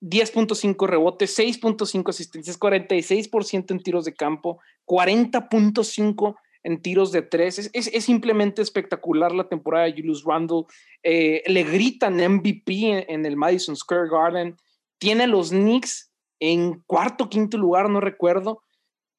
[0.00, 7.58] 10.5 rebotes, 6.5 asistencias, 46% en tiros de campo, 40.5 en tiros de tres.
[7.72, 10.64] Es, es, simplemente espectacular la temporada de Julius Randle.
[11.02, 14.56] Eh, le gritan MVP en, el Madison Square Garden.
[14.98, 18.62] Tiene los Knicks en cuarto, quinto lugar, no recuerdo.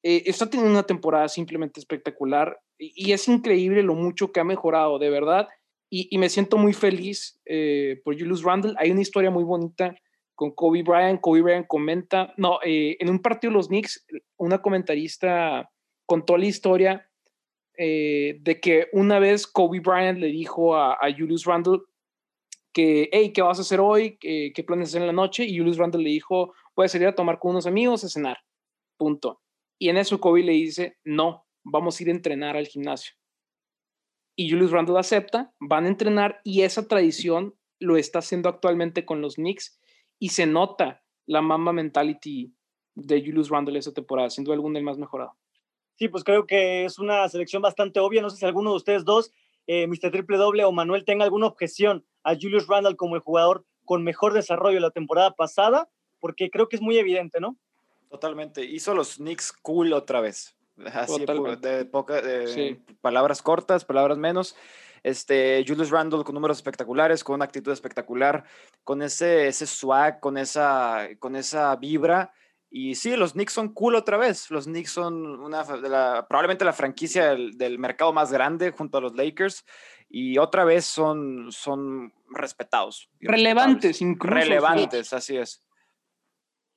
[0.02, 4.98] Eh, está teniendo una temporada simplemente espectacular y, es increíble lo mucho que ha mejorado,
[4.98, 5.48] de verdad.
[5.90, 8.74] Y, me siento muy feliz eh, por Julius Randle.
[8.78, 9.94] Hay una historia muy bonita
[10.36, 11.20] con Kobe Bryant.
[11.20, 15.68] Kobe Bryant comenta, no, en un partido de los Knicks, una comentarista
[16.06, 17.09] contó la historia
[17.82, 21.80] eh, de que una vez Kobe Bryant le dijo a, Julius Randle
[22.74, 24.18] que, hey, ¿qué vas a hacer hoy?
[24.18, 25.46] ¿Qué, planes hacer en la noche?
[25.46, 28.36] Y Julius Randle le dijo, voy a salir a tomar con unos amigos a cenar.
[28.98, 29.40] Punto.
[29.78, 33.14] Y en eso Kobe le dice, no, vamos a ir a entrenar al gimnasio.
[34.36, 39.22] Y Julius Randle acepta, van a entrenar y esa tradición lo está haciendo actualmente con
[39.22, 39.80] los Knicks
[40.18, 42.54] y se nota la mamba mentality
[42.94, 45.34] de Julius Randle esa temporada, siendo alguna el más mejorado.
[46.00, 48.22] Sí, pues creo que es una selección bastante obvia.
[48.22, 49.34] No sé si alguno de ustedes dos,
[49.66, 50.10] eh, Mr.
[50.10, 54.32] Triple Doble o Manuel, tenga alguna objeción a Julius Randall como el jugador con mejor
[54.32, 57.58] desarrollo la temporada pasada, porque creo que es muy evidente, ¿no?
[58.08, 58.64] Totalmente.
[58.64, 60.56] Hizo los Knicks cool otra vez.
[60.94, 64.56] Así de, poca, de palabras cortas, palabras menos.
[65.02, 68.44] Este, Julius Randle con números espectaculares, con una actitud espectacular,
[68.84, 72.32] con ese, ese swag, con esa, con esa vibra
[72.70, 74.48] y sí, los Knicks son cool otra vez.
[74.50, 75.64] Los Knicks son una,
[76.28, 79.64] probablemente la franquicia del, mercado más grande junto a los Lakers.
[80.08, 83.10] Y otra vez son, son respetados.
[83.20, 84.34] Relevantes, incluso.
[84.34, 85.64] Relevantes, así es.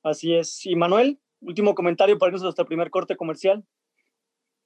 [0.02, 0.66] Así es.
[0.66, 3.64] Y Manuel, último comentario para irnos hasta el primer corte comercial.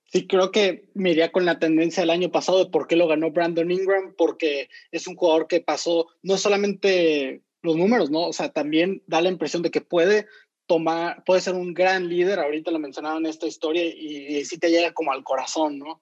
[0.07, 3.07] Sí, creo que me iría con la tendencia del año pasado de por qué lo
[3.07, 8.29] ganó Brandon Ingram, porque es un jugador que pasó no solamente los números, ¿no?
[8.29, 10.27] O sea, también da la impresión de que puede
[10.69, 14.71] tomar, puede ser un gran líder, ahorita lo mencionaban en esta historia y, sí te
[14.71, 16.01] llega como al corazón, ¿no?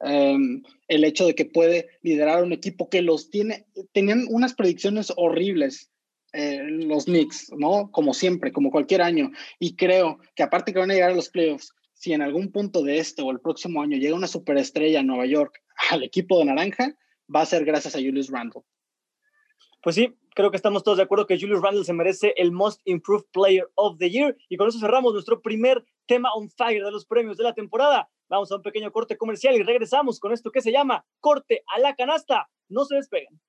[0.00, 5.12] Em, el hecho de que puede liderar un equipo que los tiene, tenían unas predicciones
[5.16, 5.90] horribles
[6.32, 7.90] eh, los Knicks, ¿no?
[7.90, 9.30] Como siempre, como cualquier año.
[9.58, 12.82] Y creo que aparte que van a llegar a los playoffs, si en algún punto
[12.82, 16.46] de este o el próximo año llega una superestrella a Nueva York al equipo de
[16.46, 16.94] naranja,
[17.34, 18.62] va a ser gracias a Julius Randle.
[19.82, 22.80] Pues sí, creo que estamos todos de acuerdo que Julius Randle se merece el Most
[22.84, 24.36] Improved Player of the Year.
[24.48, 28.08] Y con eso cerramos nuestro primer tema on fire de los premios de la temporada.
[28.28, 31.80] Vamos a un pequeño corte comercial y regresamos con esto que se llama Corte a
[31.80, 32.48] la Canasta.
[32.68, 33.40] No se despeguen.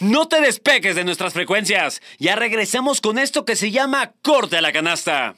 [0.00, 2.00] No te despegues de nuestras frecuencias.
[2.18, 5.36] Ya regresamos con esto que se llama Corte a la Canasta.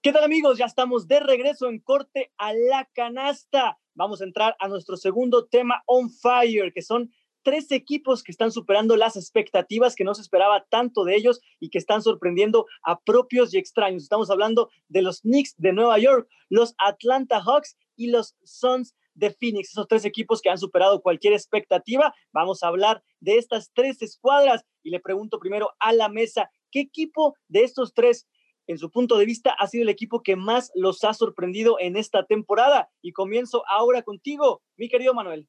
[0.00, 0.58] ¿Qué tal amigos?
[0.58, 3.78] Ya estamos de regreso en Corte a la Canasta.
[3.94, 7.10] Vamos a entrar a nuestro segundo tema on fire, que son
[7.44, 11.70] tres equipos que están superando las expectativas que no se esperaba tanto de ellos y
[11.70, 14.02] que están sorprendiendo a propios y extraños.
[14.02, 19.30] Estamos hablando de los Knicks de Nueva York, los Atlanta Hawks y los Suns de
[19.30, 22.12] Phoenix, esos tres equipos que han superado cualquier expectativa.
[22.32, 26.80] Vamos a hablar de estas tres escuadras y le pregunto primero a la mesa, ¿qué
[26.80, 28.26] equipo de estos tres
[28.66, 31.96] en su punto de vista, ha sido el equipo que más los ha sorprendido en
[31.96, 32.90] esta temporada.
[33.02, 35.48] Y comienzo ahora contigo, mi querido Manuel.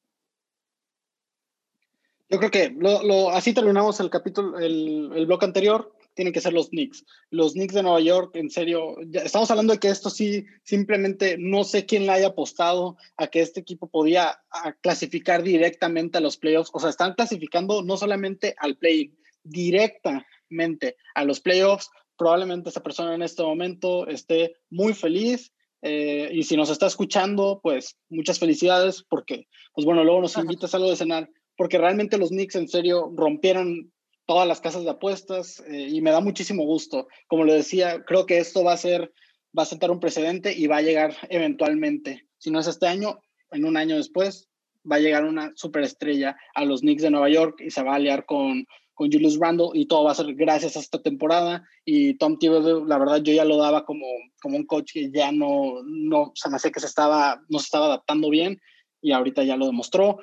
[2.28, 5.92] Yo creo que lo, así terminamos el capítulo, el, el bloque anterior.
[6.14, 7.04] Tienen que ser los Knicks.
[7.28, 11.62] Los Knicks de Nueva York, en serio, estamos hablando de que esto sí, simplemente no
[11.62, 14.40] sé quién le haya apostado a que este equipo podía
[14.80, 16.70] clasificar directamente a los playoffs.
[16.72, 19.12] O sea, están clasificando no solamente al play,
[19.44, 21.90] directamente a los playoffs.
[22.16, 27.60] Probablemente esa persona en este momento esté muy feliz, eh, y si nos está escuchando,
[27.62, 32.18] pues muchas felicidades porque, pues bueno, luego nos invitas a algo de cenar porque realmente
[32.18, 33.92] los Knicks en serio rompieron
[34.26, 37.08] todas las casas de apuestas eh, y me da muchísimo gusto.
[37.28, 39.12] Como le decía, creo que esto va a ser,
[39.56, 42.26] va a sentar un precedente y va a llegar eventualmente.
[42.38, 44.48] Si no es este año, en un año después,
[44.90, 47.96] va a llegar una superestrella a los Knicks de Nueva York y se va a
[47.96, 51.64] aliar con, con Julius Randle y todo va a ser gracias a esta temporada.
[51.84, 54.06] Y Tom Thibodeau, la verdad, yo ya lo daba como,
[54.40, 57.64] como un coach que ya no, no, se me hace que se estaba, no se
[57.64, 58.60] estaba adaptando bien
[59.00, 60.18] y ahorita ya lo demostró.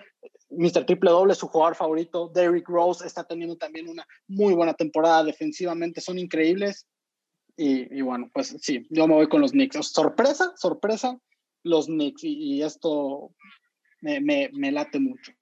[0.58, 0.86] Mr.
[0.86, 6.02] Triple Doble, su jugador favorito, Derrick Rose, está teniendo también una muy buena temporada defensivamente,
[6.02, 6.88] son increíbles.
[7.56, 9.88] Y, bueno, pues sí, yo me voy con los Knicks.
[9.88, 11.20] Sorpresa, sorpresa,
[11.63, 12.24] los Knicks.
[12.24, 13.32] Y, esto
[14.02, 15.34] me, me, me, late mucho.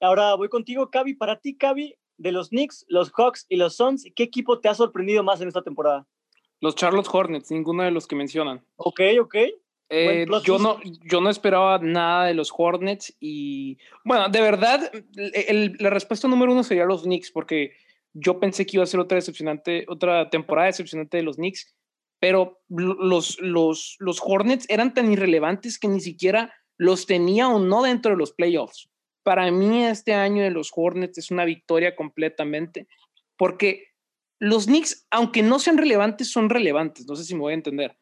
[0.00, 1.14] Ahora voy contigo, Cavi.
[1.14, 4.74] Para ti, Cavi, de los Knicks, los Hawks y los Suns, ¿qué equipo te ha
[4.74, 6.06] sorprendido más en esta temporada?
[6.60, 8.64] Los Charlotte Hornets, ninguno de los que mencionan.
[8.76, 9.36] Ok, ok.
[9.90, 15.90] Eh, yo, no, yo no esperaba nada de los Hornets y bueno, de verdad, la
[15.90, 17.72] respuesta número uno sería los Knicks porque
[18.14, 21.74] Yo pensé que iba a ser otra decepcionante, otra temporada decepcionante de los Knicks,
[22.20, 27.82] pero los, los, los Hornets eran tan irrelevantes que ni siquiera los tenía o no
[27.82, 28.88] dentro de los playoffs.
[29.24, 32.86] Para mí este año de los Hornets es una victoria completamente,
[33.36, 33.88] porque
[34.38, 37.06] los Knicks, aunque no sean relevantes, son relevantes.
[37.06, 37.98] No sé si me voy a entender.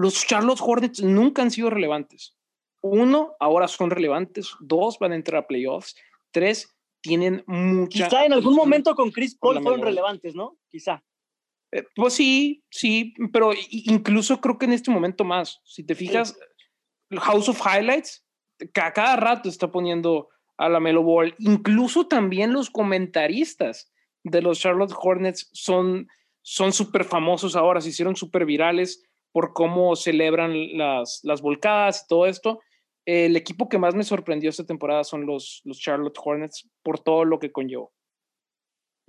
[0.00, 2.34] Los Charlotte Hornets nunca han sido relevantes.
[2.80, 4.54] Uno, ahora son relevantes.
[4.58, 5.94] Dos, van a entrar a playoffs.
[6.30, 8.06] Tres, tienen mucha.
[8.06, 10.56] Quizá en algún momento con Chris Paul fueron relevantes, ¿no?
[10.70, 11.04] Quizá.
[11.70, 15.60] Eh, pues sí, sí, pero incluso creo que en este momento más.
[15.64, 16.34] Si te fijas,
[17.10, 18.24] House of Highlights,
[18.72, 21.34] cada rato está poniendo a la Melo Ball.
[21.40, 23.92] Incluso también los comentaristas
[24.24, 26.08] de los Charlotte Hornets son
[26.40, 32.26] súper famosos ahora, se hicieron súper virales por cómo celebran las, las volcadas y todo
[32.26, 32.60] esto.
[33.06, 37.24] El equipo que más me sorprendió esta temporada son los, los Charlotte Hornets por todo
[37.24, 37.92] lo que conllevó.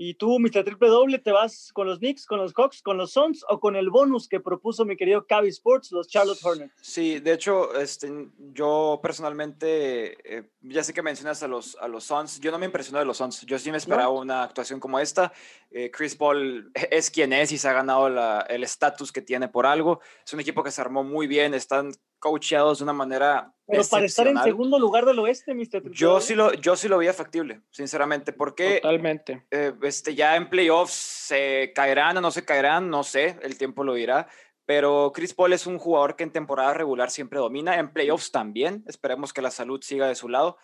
[0.04, 0.64] Y tú, Mr.
[0.64, 3.76] Triple Doble, ¿te vas con los Knicks, con los Hawks, con los Suns o con
[3.76, 6.74] el bonus que propuso mi querido Cavi Sports, los Charlotte Hornets?
[6.82, 8.12] Sí, de hecho, este,
[8.52, 12.66] yo personalmente, eh, ya sé que mencionas a los, a los Suns, yo no me
[12.66, 15.34] impresiono de los Suns, yo sí me esperaba una actuación como esta.
[15.70, 18.08] Eh, Chris Paul es quien es y se ha ganado
[18.48, 20.00] el estatus que tiene por algo.
[20.26, 21.92] Es un equipo que se armó muy bien, están
[22.22, 23.52] coacheados de una manera.
[23.68, 25.92] Pero para estar en segundo lugar del oeste, Mr.
[25.92, 28.80] Yo sí lo, yo sí lo veía factible, sinceramente, porque.
[28.82, 29.46] Totalmente.
[29.52, 33.84] Eh, este, ya en playoffs se caerán o no se caerán, no sé, el tiempo
[33.84, 34.28] lo dirá.
[34.66, 38.86] Pero Chris Paul es un jugador que en temporada regular siempre domina, en playoffs también.
[38.88, 40.58] Esperemos que la salud siga de su lado.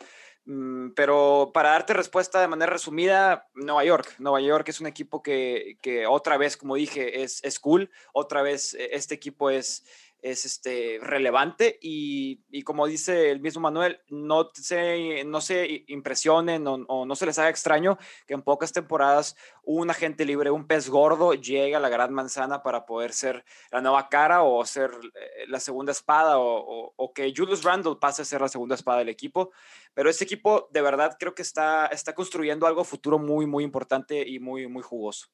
[0.50, 4.16] Mm, pero para darte respuesta de manera resumida, Nueva York.
[4.20, 7.92] Nueva York es un equipo que, que otra vez, como dije, es, es cool.
[8.14, 9.84] Otra vez, e, este equipo es,
[10.22, 16.66] es este, relevante y, y, como dice el mismo Manuel, no se, no se impresionen
[16.68, 20.90] o, no se les haga extraño que en pocas temporadas un agente libre, un pez
[20.90, 25.46] gordo, llegue a la gran manzana para poder ser la nueva cara o ser eh,
[25.48, 29.10] la segunda espada o, o, que Julius Randle pase a ser la segunda espada del
[29.10, 29.52] equipo.
[29.94, 34.28] Pero este equipo de verdad creo que está, está construyendo algo futuro muy, muy importante
[34.28, 35.28] y muy, muy jugoso.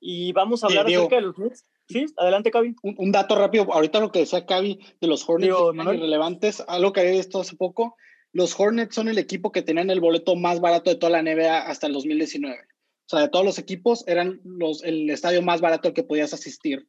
[0.00, 2.74] Y vamos a hablar acerca de los Knicks Sí, adelante, Cavi.
[2.82, 7.12] Un, dato rápido, ahorita lo que decía Cavi de los Hornets irrelevantes, algo que había
[7.12, 7.96] visto hace poco,
[8.32, 11.58] los Hornets son el equipo que tenían el boleto más barato de toda la NBA
[11.66, 12.56] hasta el 2019.
[12.56, 16.32] O sea, de todos los equipos, eran los, el estadio más barato al que podías
[16.32, 16.86] asistir.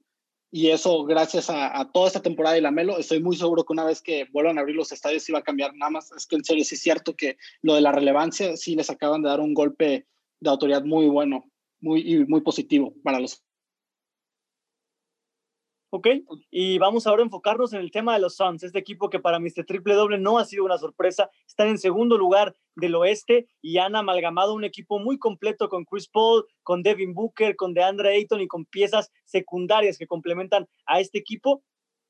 [0.51, 3.85] Y eso, gracias a, toda esta temporada de la Melo, estoy muy seguro que una
[3.85, 6.11] vez que vuelvan a abrir los estadios, sí va a cambiar nada más.
[6.11, 9.23] Es que en serio sí es cierto que lo de la relevancia, sí les acaban
[9.23, 10.05] de dar un golpe
[10.39, 11.49] de autoridad muy bueno,
[11.81, 13.41] muy, muy positivo para los
[15.93, 16.07] ¿ok?
[16.49, 19.37] Y vamos ahora a enfocarnos en el tema de los Suns, este equipo que para
[19.39, 19.63] Mr.
[19.63, 23.95] Triple Doble no ha sido una sorpresa, están en segundo lugar del oeste y han
[23.95, 28.47] amalgamado un equipo muy completo con Chris Paul, con Devin Booker, con DeAndre Ayton y
[28.47, 31.63] con piezas secundarias que complementan a este equipo.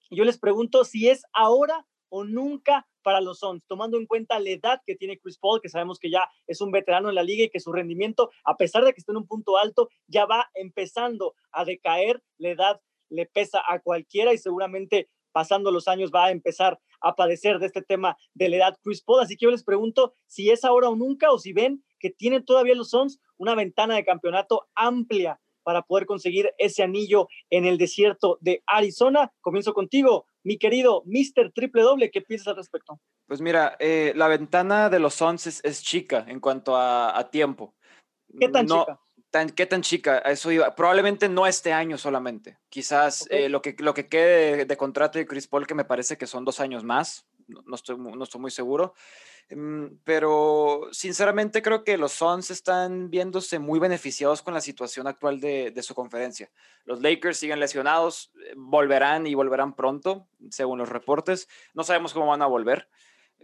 [0.09, 4.51] Yo les pregunto si es ahora o nunca para los Suns, tomando en cuenta la
[4.51, 7.43] edad que tiene Chris Paul, que sabemos que ya es un veterano en la liga
[7.43, 10.49] y que su rendimiento, a pesar de que está en un punto alto, ya va
[10.53, 12.81] empezando a decaer la edad
[13.13, 17.65] le pesa a cualquiera y seguramente pasando los años va a empezar a padecer de
[17.67, 19.21] este tema de la edad Chris Paul.
[19.21, 22.45] Así que yo les pregunto si es ahora o nunca o si ven que tienen
[22.45, 27.77] todavía los Suns una ventana de campeonato amplia para poder conseguir ese anillo en el
[27.77, 29.31] desierto de Arizona.
[29.41, 31.51] Comienzo contigo, mi querido Mr.
[31.53, 32.11] Triple Doble.
[32.11, 32.99] ¿Qué piensas al respecto?
[33.27, 37.73] Pues mira, eh, la ventana de los Suns es, chica en cuanto a, tiempo.
[38.39, 38.99] ¿Qué tan chica?
[39.55, 40.19] ¿Qué tan chica?
[40.19, 40.75] Eso iba.
[40.75, 42.59] Probablemente no este año solamente.
[42.69, 46.19] Quizás eh, lo, que, lo que quede de, contrato de Chris Paul, que me parece
[46.19, 47.25] que son dos años más.
[47.47, 48.93] No, estoy, no estoy muy seguro.
[49.49, 55.39] Mm, pero sinceramente creo que los Suns están viéndose muy beneficiados con la situación actual
[55.39, 56.51] de, de su conferencia.
[56.85, 61.49] Los Lakers siguen lesionados, eh, volverán y volverán pronto, según los reportes.
[61.73, 62.87] No sabemos cómo van a volver.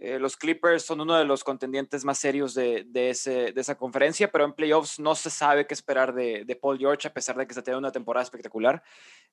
[0.02, 3.76] Eh, los Clippers son uno de los contendientes más serios de, de, ese, de, esa
[3.76, 7.36] conferencia, pero en playoffs no se sabe qué esperar de, de Paul George, a pesar
[7.36, 8.82] de que se tiene una temporada espectacular.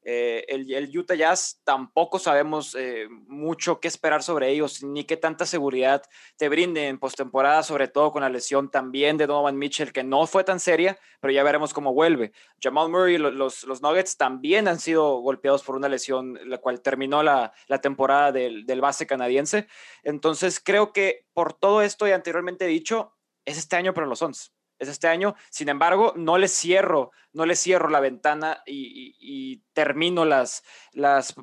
[0.03, 5.17] Eh, el, el, Utah Jazz tampoco sabemos eh, mucho qué esperar sobre ellos, ni qué
[5.17, 6.03] tanta seguridad
[6.37, 10.27] te brinden en postemporada, sobre todo con la lesión también de Donovan Mitchell, que no
[10.27, 12.33] fue tan seria, pero ya veremos cómo vuelve.
[12.61, 17.23] Jamal Murray, los, los Nuggets también han sido golpeados por una lesión, la cual terminó
[17.23, 19.69] la, la temporada del, del base canadiense.
[20.03, 24.53] Entonces, creo que por todo esto y anteriormente dicho, es este año para los Suns
[24.79, 25.35] es este año.
[25.51, 30.63] Sin embargo, no le cierro, no le cierro la ventana y, termino las,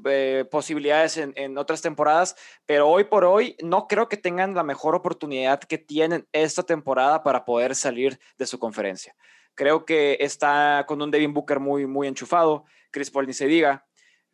[0.06, 2.36] eh, posibilidades en, otras temporadas,
[2.66, 7.24] pero hoy por hoy no creo que tengan la mejor oportunidad que tienen esta temporada
[7.24, 9.16] para poder salir de su conferencia.
[9.56, 12.66] Creo que está con un Devin Booker muy, muy enchufado.
[12.90, 13.86] Chris Paul ni se diga.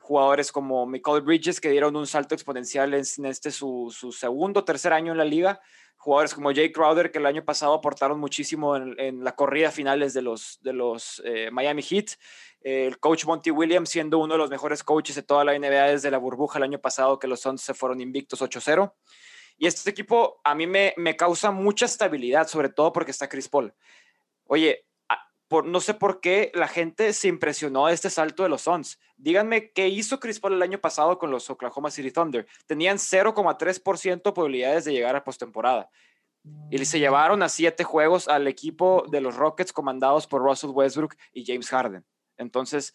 [0.09, 4.91] Jugadores como Michael Bridges que dieron un salto exponencial en este su, su segundo, tercer
[4.91, 5.61] año en la liga
[5.99, 10.21] jugadores como Jay Crowder, que el año pasado aportaron muchísimo en, la corrida finales de
[10.21, 12.11] los, de los eh, Miami Heat.
[12.61, 16.09] el coach Monty Williams siendo uno de los mejores coaches de toda la NBA desde
[16.09, 18.93] la burbuja el año pasado, que los Suns se fueron invictos 8-0.
[19.57, 23.49] Y este equipo a mí me, me causa mucha estabilidad, sobre todo porque está Chris
[23.49, 23.73] Paul.
[24.45, 24.85] Oye,
[25.65, 28.99] no sé por qué la gente se impresionó de este salto de los Suns.
[29.17, 32.47] Díganme qué hizo Chris Paul el año pasado con los Oklahoma City Thunder.
[32.67, 35.89] Tenían 0,3% probabilidades de llegar a postemporada.
[36.71, 41.15] Y se llevaron a siete juegos al equipo de los Rockets comandados por Russell Westbrook
[41.33, 42.05] y James Harden.
[42.37, 42.93] Entonces,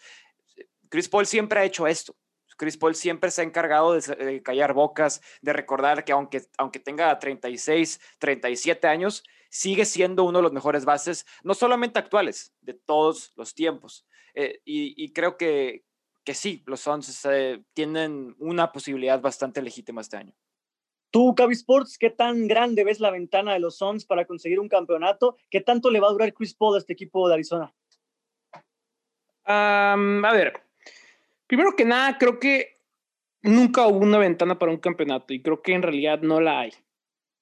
[0.89, 2.17] Chris Paul siempre ha hecho esto.
[2.57, 7.19] Chris Paul siempre se ha encargado de, callar bocas, de recordar que aunque, aunque tenga
[7.19, 9.25] 36, 37 años,
[9.55, 14.05] sigue siendo uno de los mejores bases, no solamente actuales, de todos los tiempos.
[14.35, 15.85] Eh, y, creo que,
[16.25, 20.35] que sí, los Suns eh, tienen una posibilidad bastante legítima este año.
[21.13, 24.69] Tú, Cavi Sports, ¿qué tan grande ves la ventana de los Suns para conseguir un
[24.69, 25.37] campeonato?
[25.49, 27.73] ¿Qué tanto le va a durar Chris Paul a este equipo de Arizona?
[29.47, 29.97] a
[30.33, 30.55] ver,
[31.47, 32.81] primero que nada, creo que
[33.43, 36.73] nunca hubo una ventana para un campeonato y creo que en realidad no la hay.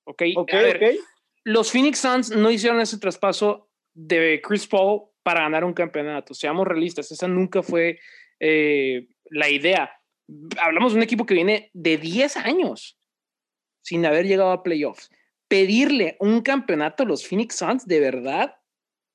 [0.05, 1.12] Ok, ok, ok
[1.45, 6.35] los Phoenix Suns no hicieron ese traspaso de Chris Paul para ganar un campeonato.
[6.35, 7.99] Seamos realistas, esa nunca fue
[8.41, 9.91] eh, la idea.
[10.61, 12.99] Hablamos de un equipo que viene de 10 años
[13.83, 15.11] sin haber llegado a playoffs.
[15.49, 18.57] Pedirle un campeonato a los Phoenix Suns, de verdad,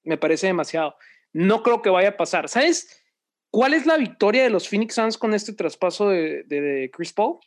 [0.04, 0.96] me parece demasiado.
[1.34, 2.48] No creo que vaya a pasar.
[2.48, 3.04] ¿Sabes
[3.50, 7.40] cuál es la victoria de los Phoenix Suns con este traspaso de, Chris Paul?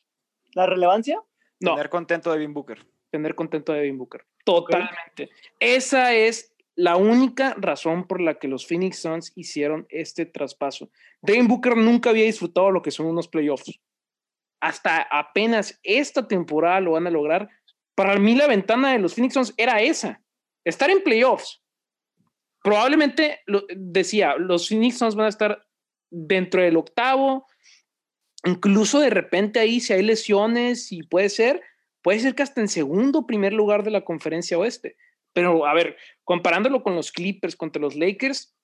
[0.55, 1.23] ¿La relevancia?
[1.61, 1.75] No.
[1.75, 2.85] Tener contento a Devin Booker.
[3.11, 4.25] Tener contento a Devin Booker.
[4.45, 5.31] Totalmente.
[5.59, 10.91] Esa es la única razón por la que los Phoenix Suns hicieron este traspaso.
[11.21, 13.79] Devin Booker nunca había disfrutado lo que son unos playoffs.
[14.61, 17.49] Hasta apenas esta temporada lo van a lograr.
[17.95, 20.23] Para mí la ventana de los Phoenix Suns era esa,
[20.65, 21.63] estar en playoffs.
[22.63, 25.67] Probablemente, lo, decía, los Phoenix Suns van a estar
[26.11, 27.47] dentro del octavo,
[28.45, 31.63] incluso de repente ahí si hay lesiones y puede ser,
[32.03, 34.97] puede ser que hasta en segundo primer lugar de la conferencia oeste.
[35.33, 38.55] Pero a ver, comparándolo con los Clippers contra los Lakers,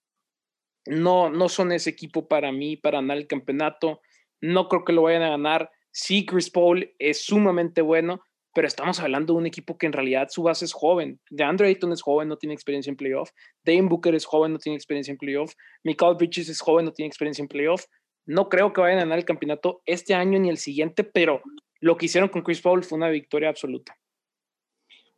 [0.87, 4.01] no, no son ese equipo para mí para ganar el campeonato.
[4.41, 5.71] No creo que lo vayan a ganar.
[5.91, 8.21] Sí, Chris Paul es sumamente bueno,
[8.55, 11.21] pero estamos hablando de un equipo que en realidad su base es joven.
[11.31, 13.31] DeAndre Ayton es joven, no tiene experiencia en playoff.
[13.65, 15.55] Dane Booker es joven, no tiene experiencia en playoff.
[15.85, 17.85] Michael Bridges es joven, no tiene experiencia en playoff.
[18.27, 21.43] No creo que vayan a ganar el campeonato este año ni el siguiente, pero
[21.87, 23.97] lo que hicieron con Chris Paul fue una victoria absoluta.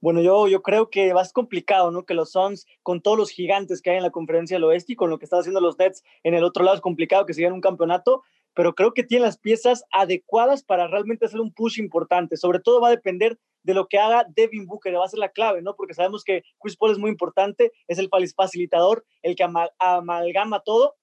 [0.01, 2.05] Bueno, yo, yo creo que va a ser complicado, ¿no?
[2.05, 4.97] Que los Suns, con todos los gigantes que hay en la conferencia del oeste y
[4.97, 7.55] con lo que están haciendo los Nets en el otro lado, es complicado que sigan
[7.55, 8.23] un campeonato,
[8.55, 12.37] pero creo que tienen las piezas adecuadas para realmente hacer un push importante.
[12.37, 15.31] Sobre todo va a depender de lo que haga Devin Booker, va a ser la
[15.31, 15.75] clave, ¿no?
[15.75, 19.47] Porque sabemos que Chris Paul es muy importante, es el facilitador, el que
[19.79, 20.97] amalgama todo,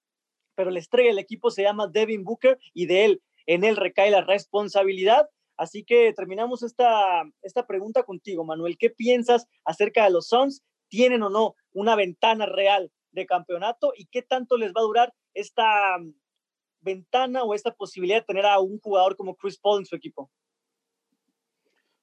[0.54, 4.10] pero la estrella del equipo se llama Devin Booker y de él, en él recae
[4.10, 8.76] la responsabilidad Así que terminamos esta, esta pregunta contigo, Manuel.
[8.78, 10.62] ¿Qué piensas acerca de los Suns?
[10.88, 13.92] ¿Tienen o no una ventana real de campeonato?
[13.96, 16.14] ¿Y qué tanto les va a durar esta mm,
[16.80, 20.30] ventana o esta posibilidad de tener a un jugador como Chris Paul en su equipo?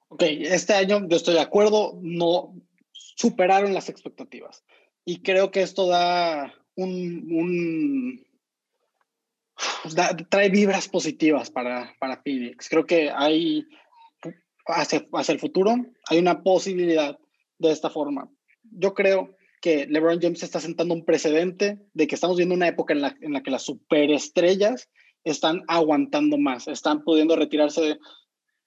[0.08, 2.54] Ok, este año yo estoy de acuerdo, no
[2.92, 4.64] superaron las expectativas.
[5.04, 8.24] Y creo que esto da un
[9.82, 9.94] pues,
[10.28, 12.68] trae vibras positivas para, para Phoenix.
[12.68, 13.66] Creo que hay,
[14.66, 15.76] hacia, hacia el futuro,
[16.08, 17.18] hay una posibilidad
[17.58, 18.28] de esta forma.
[18.62, 22.92] Yo creo que LeBron James está sentando un precedente de que estamos viendo una época
[22.92, 24.90] en la, en la que las superestrellas
[25.24, 27.98] están aguantando más, están pudiendo retirarse de,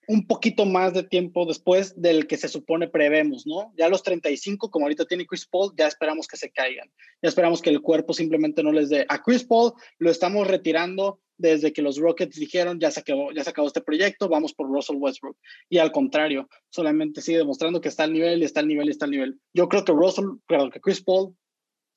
[0.07, 3.73] un poquito más de tiempo después del que se supone prevemos, ¿no?
[3.77, 6.89] Ya los 35, como ahorita tiene Chris Paul, ya esperamos que se caigan.
[7.21, 9.05] Ya esperamos que el cuerpo simplemente no les dé.
[9.09, 13.43] A Chris Paul lo estamos retirando desde que los Rockets dijeron, ya se acabó, ya
[13.43, 15.37] se acabó este proyecto, vamos por Russell Westbrook.
[15.69, 19.11] Y al contrario, solamente sigue demostrando que está al nivel, está al nivel, está al
[19.11, 19.39] nivel.
[19.53, 21.35] Yo creo que Russell, perdón, que Chris Paul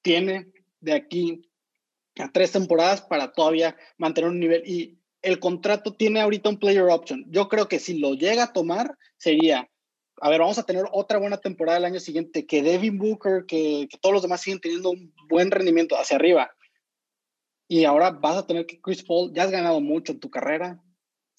[0.02, 0.48] tiene
[0.80, 1.42] de aquí
[2.18, 6.84] a tres temporadas para todavía mantener un nivel y el contrato tiene ahorita un player
[6.84, 7.24] option.
[7.28, 9.70] Yo creo que si lo llega a tomar, sería,
[10.20, 13.88] a ver, vamos a tener otra buena temporada el año siguiente, que Devin Booker, que,
[14.00, 16.50] todos los demás siguen teniendo un buen rendimiento hacia arriba.
[17.68, 20.82] Y ahora vas a tener que Chris Paul, ya has ganado mucho en tu carrera,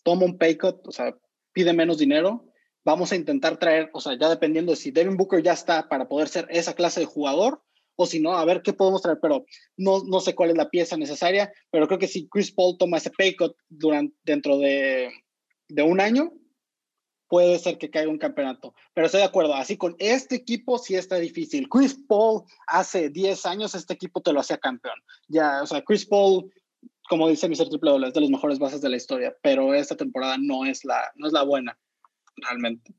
[0.03, 1.17] toma un pay cut, o sea,
[1.51, 2.45] pide menos dinero.
[2.83, 6.07] Vamos a intentar traer, o sea, ya dependiendo de si Devin Booker ya está para
[6.07, 7.61] poder ser esa clase de jugador,
[8.01, 9.45] o si no, a ver qué podemos traer, pero
[9.77, 12.97] no, no sé cuál es la pieza necesaria, pero creo que si Chris Paul toma
[12.97, 15.11] ese pay cut durante, dentro de,
[15.67, 16.31] de un año,
[17.31, 18.75] puede ser que caiga un campeonato.
[18.93, 21.69] Pero estoy de acuerdo, así con este equipo sí está difícil.
[21.69, 24.99] Chris Paul hace 10 años este equipo te lo hacía campeón.
[25.29, 26.51] Ya, o sea, Chris Paul,
[27.07, 27.69] como dice Mr.
[27.69, 31.09] Triple es de los mejores bases de la historia, pero esta temporada no es la,
[31.15, 31.79] no es la buena,
[32.35, 32.93] realmente.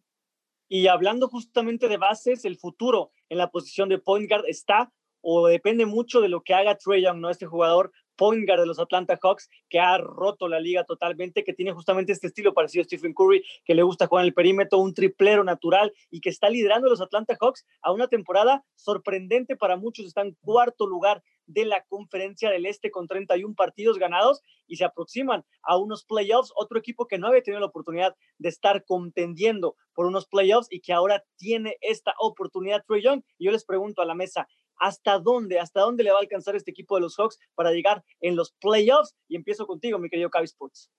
[0.67, 5.47] Y hablando justamente de bases, el futuro en la posición de point guard está o
[5.47, 7.31] depende mucho de lo que haga Trey Young, ¿no?
[7.31, 11.53] Este jugador point guard de los Atlanta Hawks, que ha roto la liga totalmente, que
[11.53, 14.95] tiene justamente este estilo parecido a Stephen Curry, que le gusta jugar el perímetro, un
[14.95, 19.77] triplero natural y que está liderando a los Atlanta Hawks a una temporada sorprendente para
[19.77, 20.07] muchos.
[20.07, 24.85] Está en cuarto lugar de la conferencia del Este con 31 partidos ganados y se
[24.85, 26.53] aproximan a unos playoffs.
[26.57, 30.81] Otro equipo que no había tenido la oportunidad de estar contendiendo por unos playoffs y
[30.81, 33.23] que ahora tiene esta oportunidad, Trey Young.
[33.39, 34.49] Y yo les pregunto a la mesa,
[34.83, 38.05] hasta dónde, hasta dónde le va a alcanzar este equipo de los Hawks para llegar
[38.21, 39.15] en los playoffs.
[39.29, 40.91] Y empiezo contigo, mi querido Cavi Sports.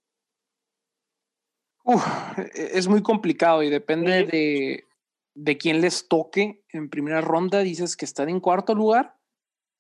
[2.38, 4.86] E-, es muy complicado y depende de,
[5.36, 7.60] de quién les toque en primera ronda.
[7.60, 9.18] Dices que están en cuarto lugar.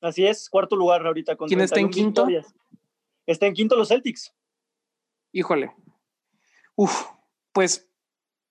[0.01, 1.37] Así es, cuarto lugar ahorita.
[1.37, 2.27] Con ¿Quién está en quinto?
[3.25, 4.35] Está en quinto los Celtics.
[5.31, 5.73] Híjole.
[6.75, 7.05] Uf,
[7.53, 7.89] pues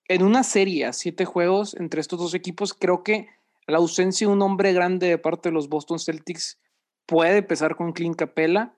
[0.07, 3.27] en una serie siete juegos entre estos dos equipos, creo que
[3.67, 6.59] la ausencia de un hombre grande de parte de los Boston Celtics
[7.05, 8.77] puede empezar con Clint Capella,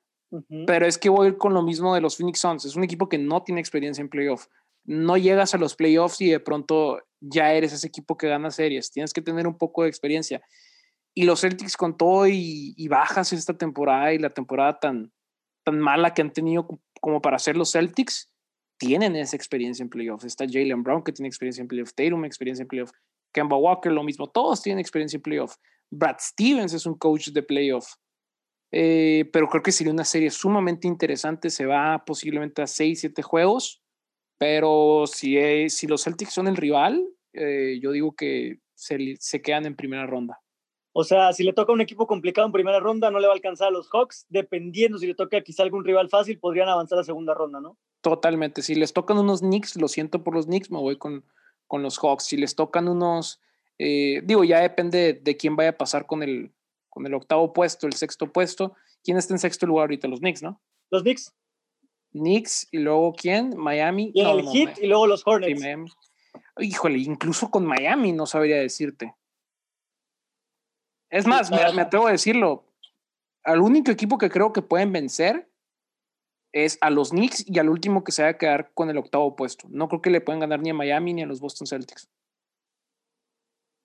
[0.68, 2.66] pero es que voy a ir con lo mismo de los Phoenix Suns.
[2.66, 4.48] Es un equipo que no tiene experiencia en playoff.
[4.84, 8.92] No llegas a los playoffs y de pronto ya eres ese equipo que gana series.
[8.92, 10.42] Tienes que tener un poco de experiencia.
[11.14, 15.14] Y los Celtics con todo y, bajas esta temporada y la temporada tan,
[15.64, 16.68] tan mala que han tenido
[17.00, 18.30] como para ser los Celtics,
[18.78, 20.26] tienen esa experiencia en playoffs.
[20.26, 22.94] Está Jalen Brown que tiene experiencia en playoffs, Tatum experiencia en playoffs,
[23.36, 25.58] Kemba Walker lo mismo, todos tienen experiencia en playoff.
[25.92, 27.96] Brad Stevens es un coach de playoff.
[28.72, 31.50] Eh, pero creo que sería una serie sumamente interesante.
[31.50, 33.84] Se va posiblemente a 6, 7 juegos.
[34.38, 39.66] Pero si, si los Celtics son el rival, eh, yo digo que se, se, quedan
[39.66, 40.40] en primera ronda.
[40.94, 43.36] O sea, si le toca un equipo complicado en primera ronda, no le va a
[43.36, 44.26] alcanzar a los Hawks.
[44.30, 47.78] Dependiendo si le toca quizá algún rival fácil, podrían avanzar a segunda ronda, ¿no?
[48.02, 48.62] Totalmente.
[48.62, 51.26] Si les tocan unos Knicks, lo siento por los Knicks, me voy con,
[51.68, 52.26] con los Hawks.
[52.26, 53.42] Si les tocan unos,
[53.78, 56.52] eh, digo, ya depende de, quién vaya a pasar con el,
[56.90, 58.76] con el octavo puesto, el sexto puesto.
[59.04, 60.08] ¿Quién está en sexto lugar ahorita?
[60.08, 60.62] Los Knicks, ¿no?
[60.90, 61.34] Los Knicks.
[62.12, 63.56] Knicks y luego quién?
[63.58, 64.12] Miami.
[64.14, 65.62] Y el Heat y luego los Hornets.
[66.58, 69.14] Híjole, incluso con Miami no sabría decirte.
[71.10, 72.66] Es más, me, me, atrevo a decirlo.
[73.44, 75.50] Al único equipo que creo que pueden vencer
[76.56, 79.36] es a los Knicks y al último que se va a quedar con el octavo
[79.36, 79.68] puesto.
[79.70, 82.10] No creo que le puedan ganar ni a Miami ni a los Boston Celtics.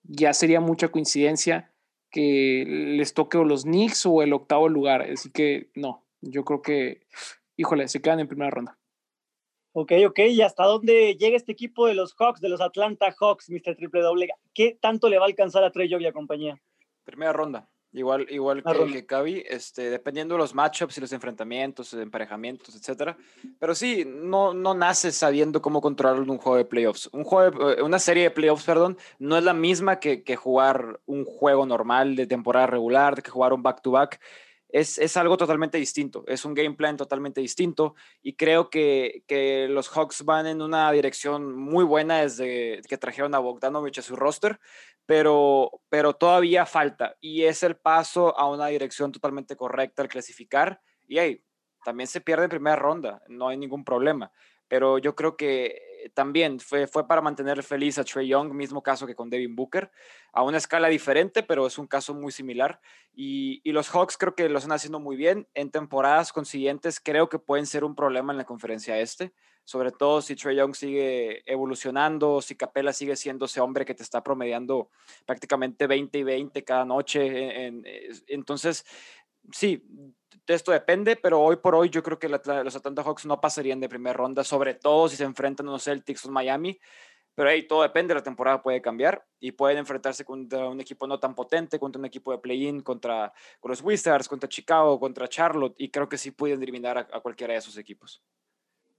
[0.03, 1.73] Ya sería mucha coincidencia
[2.09, 5.01] que les toque o los Knicks o el octavo lugar.
[5.01, 7.05] Así que no, yo creo que,
[7.57, 8.79] híjole, se quedan en primera ronda.
[9.73, 13.49] Ok, ok, ¿y hasta dónde llega este equipo de los Hawks, de los Atlanta Hawks,
[13.49, 13.75] Mr.
[13.75, 14.29] Triple W?
[14.53, 16.61] ¿Qué tanto le va a alcanzar a Trey Young y compañía?
[17.03, 17.69] Primera ronda.
[17.93, 23.17] Igual, igual que, que Cavi, este, dependiendo de los matchups y los enfrentamientos, emparejamientos, etcétera.
[23.59, 27.09] Pero sí, no, no naces sabiendo cómo controlar un juego de playoffs.
[27.11, 31.01] Un juego, eh, una serie de playoffs, perdón, no es la misma que, que jugar
[31.05, 34.21] un juego normal de temporada regular, que jugar un back-to-back.
[34.69, 39.67] Es, es, algo totalmente distinto, es un game plan totalmente distinto y creo que, que,
[39.67, 44.15] los Hawks van en una dirección muy buena desde que trajeron a Bogdanovich a su
[44.15, 44.61] roster
[45.05, 50.81] pero, pero todavía falta y es el paso a una dirección totalmente correcta al clasificar.
[51.07, 51.43] Y hey,
[51.83, 54.31] también se pierde en primera ronda, no hay ningún problema,
[54.67, 59.05] pero yo creo que también fue, fue para mantener feliz a Trey Young, mismo caso
[59.05, 59.91] que con Devin Booker,
[60.33, 62.79] a una escala diferente, pero es un caso muy similar.
[63.13, 65.47] Y, y los Hawks creo que lo están haciendo muy bien.
[65.53, 69.33] En temporadas consiguientes creo que pueden ser un problema en la conferencia este
[69.63, 74.03] sobre todo si Trey Young sigue evolucionando, si Capela sigue siendo ese hombre que te
[74.03, 74.89] está promediando
[75.25, 77.71] prácticamente 20 y 20 cada noche.
[78.27, 78.85] entonces,
[79.51, 79.83] sí,
[80.47, 83.89] esto depende, pero hoy por hoy yo creo que los Atlanta Hawks no pasarían de
[83.89, 86.79] primera ronda, sobre todo si se enfrentan a los Celtics o Miami.
[87.33, 91.17] Pero ahí todo depende, la temporada puede cambiar y pueden enfrentarse contra un equipo no
[91.17, 93.31] tan potente, contra un equipo de play-in, contra
[93.63, 97.59] los Wizards, contra Chicago, contra Charlotte, y creo que sí pueden eliminar a cualquiera de
[97.59, 98.21] esos equipos.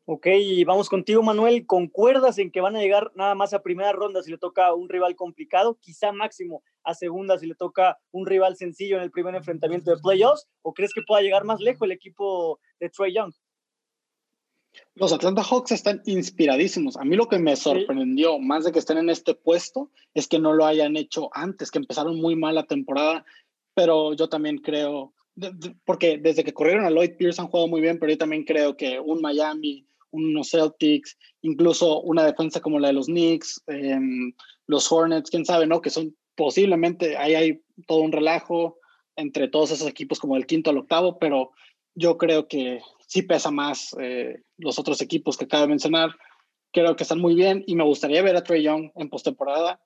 [0.04, 0.26] Ok,
[0.66, 1.64] vamos contigo, Manuel.
[1.66, 4.88] ¿Concuerdas en que van a llegar nada más a primera ronda si le toca un
[4.88, 5.78] rival complicado?
[5.80, 10.00] Quizá máximo a segunda si le toca un rival sencillo en el primer enfrentamiento de
[10.02, 10.48] playoffs.
[10.62, 13.32] ¿O crees que pueda llegar más lejos el equipo de Trey Young?
[14.94, 16.96] Los Atlanta Hawks están inspiradísimos.
[16.96, 20.38] A mí lo que me sorprendió, más de que estén en este puesto, es que
[20.38, 23.24] no lo hayan hecho antes, que empezaron muy mal la temporada
[23.74, 25.14] pero yo también creo,
[25.84, 28.76] porque desde que corrieron a Lloyd Pierce han jugado muy bien, pero yo también creo
[28.76, 34.32] que un Miami, unos Celtics, incluso una defensa como la de los Knicks, em,
[34.66, 35.80] los Hornets, quién sabe, ¿no?
[35.80, 38.78] Que son posiblemente, ahí hay todo un relajo
[39.16, 41.50] entre todos esos equipos como el quinto al octavo, pero
[41.94, 46.16] yo creo que sí pesa más eh, los otros equipos que acabo de mencionar.
[46.72, 49.80] Creo que están muy bien y me gustaría ver a Trey Young en postemporada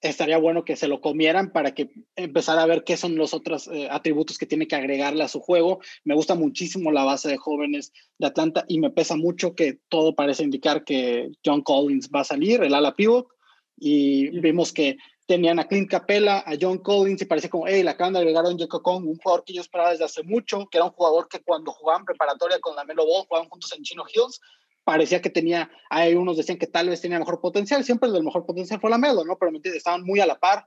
[0.00, 3.68] estaría bueno que se lo comieran para que empezara a ver qué son los otros
[3.68, 5.80] eh, atributos que tiene que agregarle a su juego.
[6.04, 10.14] Me gusta muchísimo la base de jóvenes de Atlanta y me pesa mucho que todo
[10.14, 13.28] parece indicar que John Collins va a salir, el ala pivot,
[13.76, 14.96] y vimos que
[15.26, 18.46] tenían a Clint Capella, a John Collins y parece como, hey, le acaban de agregar
[18.46, 21.28] a un Kong, un jugador que yo esperaba desde hace mucho, que era un jugador
[21.28, 24.40] que cuando jugaban preparatoria con la Melo Ball, jugaban juntos en Chino Hills,
[24.88, 28.24] parecía que tenía, hay unos decían que tal vez tenía mejor potencial, siempre el del
[28.24, 29.36] mejor potencial fue la Melo, ¿no?
[29.36, 30.66] Pero estaban muy a la par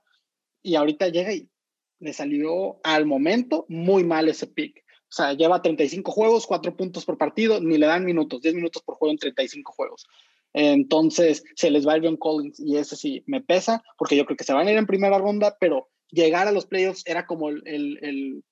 [0.61, 1.49] y ahorita llega y
[1.97, 4.86] le salió al momento muy mal ese pick.
[5.09, 8.84] O sea, lleva 35 juegos, 4 puntos por partido, ni le dan minutos, 10 minutos
[8.84, 10.05] por juego en 35 juegos.
[10.53, 14.38] Entonces, se les va el John Collins y ese sí me pesa, porque yo creo
[14.38, 17.49] que se van a ir en primera ronda, pero llegar a los playoffs era como
[17.49, 18.43] el, el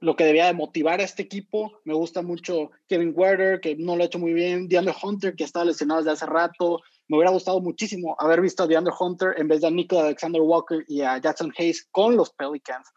[0.00, 1.80] lo que debía de motivar a este equipo.
[1.84, 5.44] Me gusta mucho Kevin Werder, que no lo ha hecho muy bien, DeAndre Hunter, que
[5.44, 6.80] estaba lesionado desde hace rato.
[7.06, 10.40] Me hubiera gustado muchísimo haber visto a DeAndre Hunter en vez de a Nicola Alexander
[10.40, 12.88] Walker y a Jackson Hayes con los Pelicans.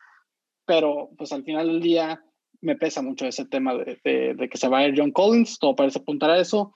[0.65, 2.23] Pero pues al final del día
[2.61, 5.99] me pesa mucho ese tema de, que se va a ir John Collins, todo parece
[5.99, 6.73] apuntar a eso,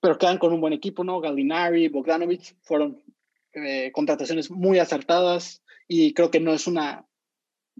[0.00, 1.20] pero quedan con un buen equipo, ¿no?
[1.20, 3.00] Gallinari, Bogdanovich fueron
[3.52, 7.06] eh, contrataciones muy acertadas y creo que no es una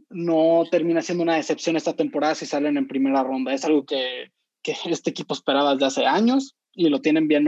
[0.08, 3.52] no termina siendo una decepción esta temporada si salen en primera ronda.
[3.52, 4.32] Es algo que,
[4.62, 7.46] que este equipo esperaba desde hace años y lo tienen bien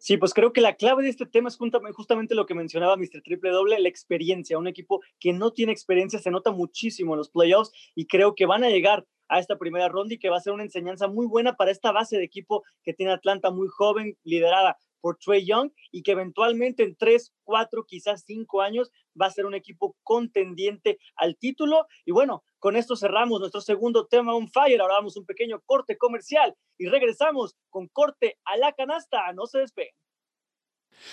[0.00, 1.58] Sí, pues creo que la clave de este tema es
[1.92, 3.20] justamente lo que mencionaba Mr.
[3.24, 4.56] Triple Doble, la experiencia.
[4.56, 8.46] Un equipo que no tiene experiencia se nota muchísimo en los playoffs y creo que
[8.46, 11.26] van a llegar a esta primera ronda y que va a ser una enseñanza muy
[11.26, 15.70] buena para esta base de equipo que tiene Atlanta muy joven, liderada por Trey Young
[15.90, 18.90] y que eventualmente en tres, cuatro, quizás cinco años
[19.20, 21.86] va a ser un equipo contendiente al título.
[22.04, 24.80] Y bueno, con esto cerramos nuestro segundo tema on fire.
[24.80, 29.32] Ahora damos un pequeño corte comercial y regresamos con corte a la canasta.
[29.32, 29.94] No se despeguen.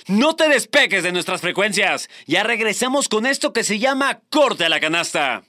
[0.08, 2.10] No te despegues de nuestras frecuencias.
[2.26, 5.44] Ya regresamos con esto que se llama corte a la canasta.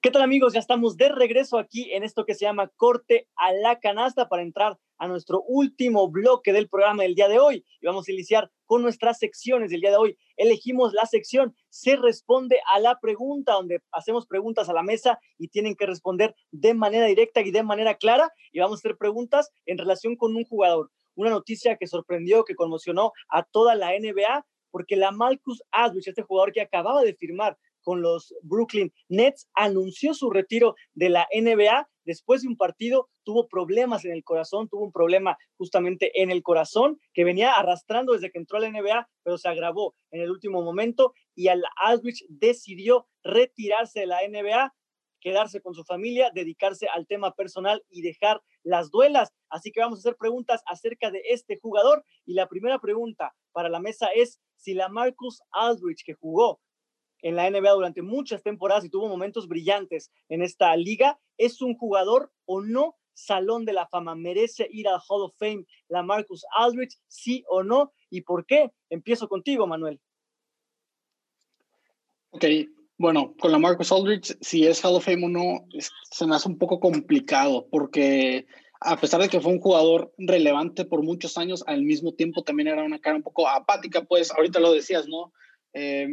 [0.00, 0.52] ¿Qué tal amigos?
[0.52, 4.42] Ya estamos de regreso aquí en esto que se llama corte a la canasta para
[4.42, 7.64] entrar a nuestro último bloque del programa del día de hoy.
[7.80, 10.18] Y vamos a iniciar con nuestras secciones del día de hoy.
[10.36, 15.48] Elegimos la sección Se responde a la pregunta, donde hacemos preguntas a la mesa y
[15.48, 18.30] tienen que responder de manera directa y de manera clara.
[18.52, 20.90] Y vamos a hacer preguntas en relación con un jugador.
[21.14, 26.22] Una noticia que sorprendió, que conmocionó a toda la NBA, porque la Marcus Aldridge, este
[26.22, 31.88] jugador que acababa de firmar con los Brooklyn Nets, anunció su retiro de la NBA
[32.08, 36.42] después de un partido, tuvo problemas en el corazón, tuvo un problema justamente en el
[36.42, 40.30] corazón que venía arrastrando desde que entró a la NBA, pero se agravó en el
[40.30, 44.74] último momento y al Aldrich decidió retirarse de la NBA,
[45.20, 49.34] quedarse con su familia, dedicarse al tema personal y dejar las duelas.
[49.50, 53.68] Así que vamos a hacer preguntas acerca de este jugador y la primera pregunta para
[53.68, 56.58] la mesa es si la Marcus Aldrich que jugó
[57.22, 61.76] en la NBA durante muchas temporadas y tuvo momentos brillantes en esta liga, ¿es un
[61.76, 64.14] jugador o no Salón de la Fama?
[64.14, 66.96] ¿Merece ir al Hall of Fame la Marcus Aldridge?
[67.08, 67.92] ¿Sí o no?
[68.10, 68.70] ¿Y por qué?
[68.90, 70.00] Empiezo contigo, Manuel.
[72.30, 72.44] Ok,
[72.96, 75.66] bueno, con la Marcus Aldridge, si es Hall of Fame o no,
[76.10, 78.46] se me hace un poco complicado porque
[78.80, 82.68] a pesar de que fue un jugador relevante por muchos años, al mismo tiempo también
[82.68, 85.32] era una cara un poco apática, pues ahorita lo decías, ¿no?
[85.72, 86.06] Eh.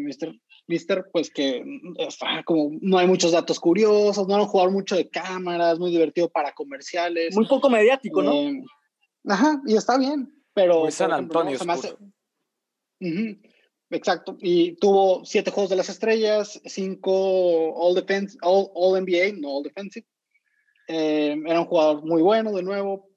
[0.68, 1.64] Mister, pues que
[1.98, 6.30] está como no hay muchos datos curiosos, no han jugado mucho de cámaras, muy divertido
[6.30, 7.36] para comerciales.
[7.36, 8.34] Muy poco mediático, ¿no?
[8.34, 8.64] Eh,
[9.28, 10.82] ajá, y está bien, pero.
[10.82, 11.58] Muy San Antonio.
[13.92, 18.70] Exacto, y tuvo siete juegos de las estrellas, cinco All, Defense, all,
[19.02, 20.08] NBA, no All Defensive.
[20.88, 23.10] Eh, era un jugador muy bueno, de nuevo.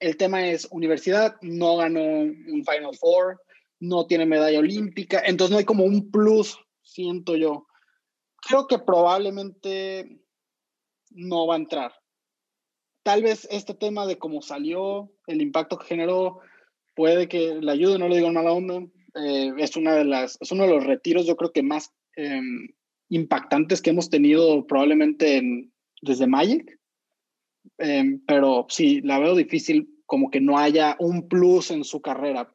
[0.00, 3.40] El tema es universidad, no ganó un Final Four,
[3.78, 6.58] no tiene medalla olímpica, entonces no hay como un plus
[6.90, 7.66] siento yo.
[8.46, 10.20] Creo que probablemente
[11.10, 11.92] no va a entrar.
[13.02, 16.40] Tal vez este tema de cómo salió, el impacto que generó,
[16.94, 18.86] puede que le ayude, no lo digo en mala onda.
[19.14, 22.68] Eh, es, una de las, es uno de los retiros, yo creo que más em,
[23.08, 25.42] impactantes que hemos tenido probablemente
[26.02, 26.78] desde Magic.
[27.78, 32.54] Em, pero sí, la veo difícil como que no haya un plus en su carrera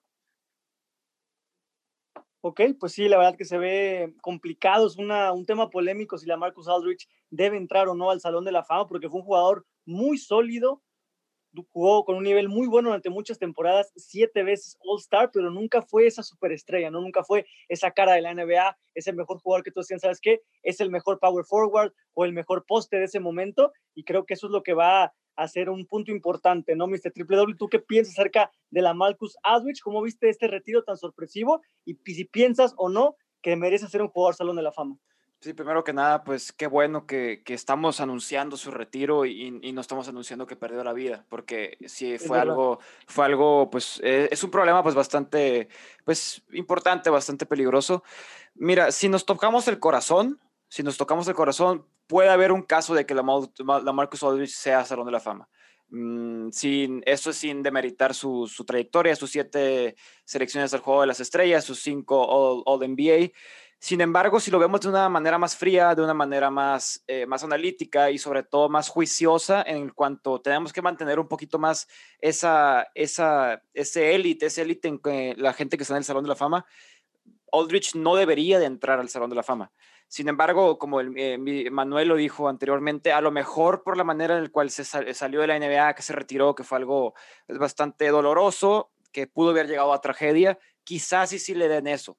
[2.48, 6.28] Ok, pues sí, la verdad que se ve complicado, es una, un tema polémico si
[6.28, 9.26] la Marcus Aldrich debe entrar o no al Salón de la Fama, porque fue un
[9.26, 10.84] jugador muy sólido,
[11.72, 16.08] jugó con un nivel muy bueno durante muchas temporadas, siete veces All-Star, pero nunca fue
[16.08, 17.02] esa superestrella, ¿no?
[17.02, 20.20] Nunca fue esa cara de la NBA, es el mejor jugador que todos decían, ¿sabes
[20.22, 20.42] qué?
[20.64, 24.34] Es el mejor power forward o el mejor poste de ese momento, y creo que
[24.34, 27.12] eso es lo que va hacer un punto importante, ¿no, Mr.
[27.14, 27.58] Triple W?
[27.58, 29.82] ¿Tú qué piensas acerca de la Marcus Aldrich?
[29.82, 31.62] ¿Cómo viste este retiro tan sorpresivo?
[31.84, 34.98] Y si piensas o no que merece ser un jugador Salón de la Fama.
[35.46, 39.74] Sí, primero que nada, pues qué bueno que, que estamos anunciando su retiro y, y,
[39.74, 44.28] no estamos anunciando que perdió la vida, porque sí fue algo, fue algo, pues eh,
[44.32, 45.70] es un problema pues bastante,
[46.04, 48.04] pues importante, bastante peligroso.
[48.56, 52.96] Mira, si nos tocamos el corazón, si nos tocamos el corazón, puede haber un caso
[52.96, 55.48] de que la, la Marcus Aldridge sea Salón de la Fama.
[55.90, 61.08] Mm, sin, eso es sin demeritar su, su, trayectoria, sus siete selecciones al juego de
[61.08, 63.32] las estrellas, sus cinco All, all NBA.
[63.80, 67.26] Sin embargo, si lo vemos de una manera más fría, de una manera más, eh,
[67.26, 71.88] más analítica y sobre todo más juiciosa, en cuanto tenemos que mantener un poquito más
[72.20, 76.24] esa, esa, ese élite, ese élite en que la gente que está en el Salón
[76.24, 76.66] de la Fama,
[77.52, 79.72] Aldrich no debería de entrar al Salón de la Fama.
[80.08, 84.38] Sin embargo, como el, eh, Manuel lo dijo anteriormente, a lo mejor por la manera
[84.38, 87.14] en la cual se salió de la NBA, que se retiró, que fue algo
[87.48, 92.18] bastante doloroso, que pudo haber llegado a tragedia, quizás sí, sí le den eso.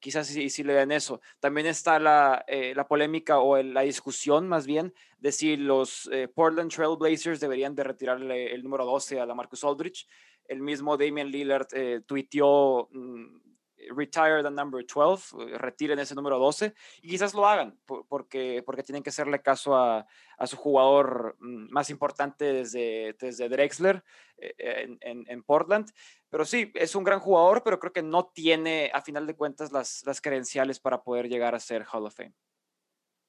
[0.00, 1.20] Quizás sí, le den eso.
[1.38, 6.28] También está la, eh, la polémica o la discusión más bien de si los eh,
[6.28, 10.08] Portland Trail Blazers deberían de retirarle el número 12 a la Marcus Aldrich.
[10.46, 11.68] El mismo Damian Lillard
[12.06, 13.50] tuiteó mm,
[13.88, 17.78] retire the number 12, eh, retiren ese número 12 y quizás lo hagan
[18.08, 20.06] porque, porque tienen que hacerle caso a,
[20.38, 24.04] a su jugador mm, más importante desde, desde Drexler
[24.38, 25.90] eh, en, en, en, Portland.
[26.30, 29.72] Pero sí, es un gran jugador, pero creo que no tiene a final de cuentas
[29.72, 32.34] las, las credenciales para poder llegar a ser Hall of Fame.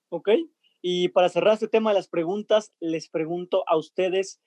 [0.09, 0.29] Ok,
[0.81, 4.39] y para cerrar este tema de las preguntas, les pregunto a ustedes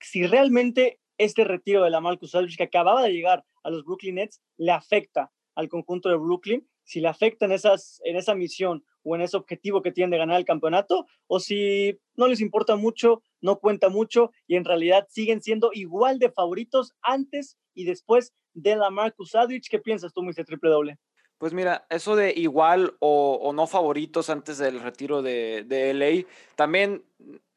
[0.00, 4.16] si realmente este retiro de la Marcus Aldridge que acababa de llegar a los Brooklyn
[4.16, 8.84] Nets le afecta al conjunto de Brooklyn, si le afecta en, esas, en esa misión
[9.04, 12.74] o en ese objetivo que tienen de ganar el campeonato, o si no les importa
[12.76, 18.32] mucho, no cuenta mucho y en realidad siguen siendo igual de favoritos antes y después
[18.54, 19.68] de la Marcus Aldridge.
[19.68, 20.44] ¿Qué piensas tú, Mr.
[20.44, 20.98] Triple Doble?
[21.38, 27.04] Pues mira, eso de igual o, no favoritos antes del retiro de, de LA, también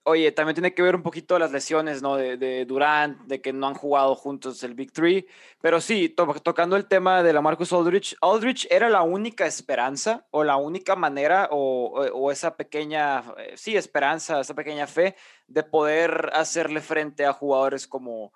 [0.10, 2.16] Oye, también tiene que ver un poquito las lesiones, ¿no?
[2.16, 5.28] De, de Durant, de que no han jugado juntos el Big Three.
[5.60, 10.26] Pero sí, to tocando el tema de la Marcus Aldrich, Aldrich era la única esperanza
[10.32, 15.18] o la única manera o, o, o, esa pequeña, eh, sí, esperanza, esa pequeña fe
[15.48, 18.32] de poder hacerle frente a jugadores como,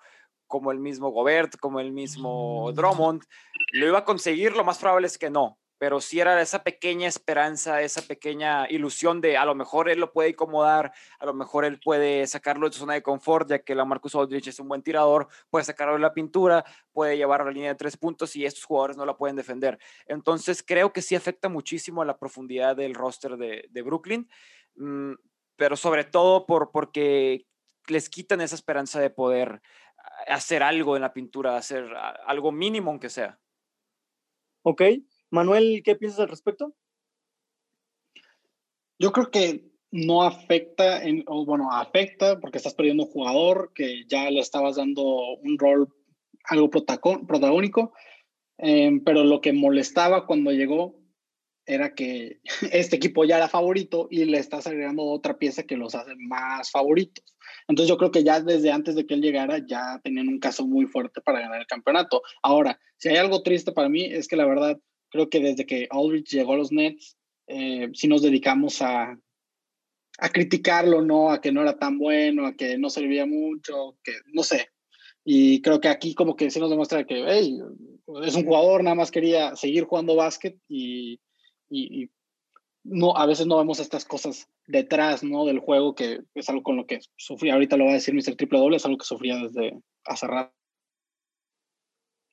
[0.46, 3.22] como el mismo Gobert, como el mismo Drummond.
[3.72, 7.08] Lo iba a conseguir, lo más probable es que no pero sí era esa pequeña
[7.08, 11.64] esperanza, esa pequeña ilusión de a lo mejor él lo puede incomodar, a lo mejor
[11.64, 14.68] él puede sacarlo de su zona de confort, ya que la Marcus Aldridge es un
[14.68, 18.36] buen tirador, puede sacarlo de la pintura, puede llevarlo a la línea de tres puntos
[18.36, 19.76] y estos jugadores no la pueden defender.
[20.06, 24.30] Entonces creo que sí afecta muchísimo a la profundidad del roster de, Brooklyn,
[24.76, 25.14] mmm,
[25.56, 27.44] pero sobre todo por, porque
[27.88, 29.60] les quitan esa esperanza de poder
[30.28, 31.92] hacer algo en la pintura, hacer
[32.24, 33.40] algo mínimo aunque sea.
[34.64, 34.82] Ok,
[35.32, 36.74] Manuel, ¿qué piensas al respecto?
[38.98, 44.04] Yo creo que no afecta, en, o bueno, afecta porque estás perdiendo un jugador que
[44.06, 45.88] ya le estabas dando un rol
[46.44, 47.94] algo protagónico,
[48.58, 51.00] eh, pero lo que molestaba cuando llegó
[51.64, 55.94] era que este equipo ya era favorito y le estás agregando otra pieza que los
[55.94, 57.24] hace más favoritos.
[57.68, 60.66] Entonces yo creo que ya desde antes de que él llegara ya tenían un caso
[60.66, 62.20] muy fuerte para ganar el campeonato.
[62.42, 64.78] Ahora, si hay algo triste para mí es que la verdad
[65.12, 69.18] creo que desde que Aldrich llegó a los Nets, eh, sí nos dedicamos a,
[70.18, 71.30] a criticarlo, ¿no?
[71.30, 74.68] A que no era tan bueno, a que no servía mucho, que no sé.
[75.24, 77.58] Y creo que aquí como que sí nos demuestra que, hey,
[78.24, 81.20] es un jugador, nada más quería seguir jugando básquet y,
[81.68, 82.10] y,
[82.84, 85.44] no, a veces no vemos estas cosas detrás, ¿no?
[85.44, 88.34] Del juego, que es algo con lo que sufría, ahorita lo va a decir Mr.
[88.34, 90.52] Triple Doble, es algo que sufría desde hace rato.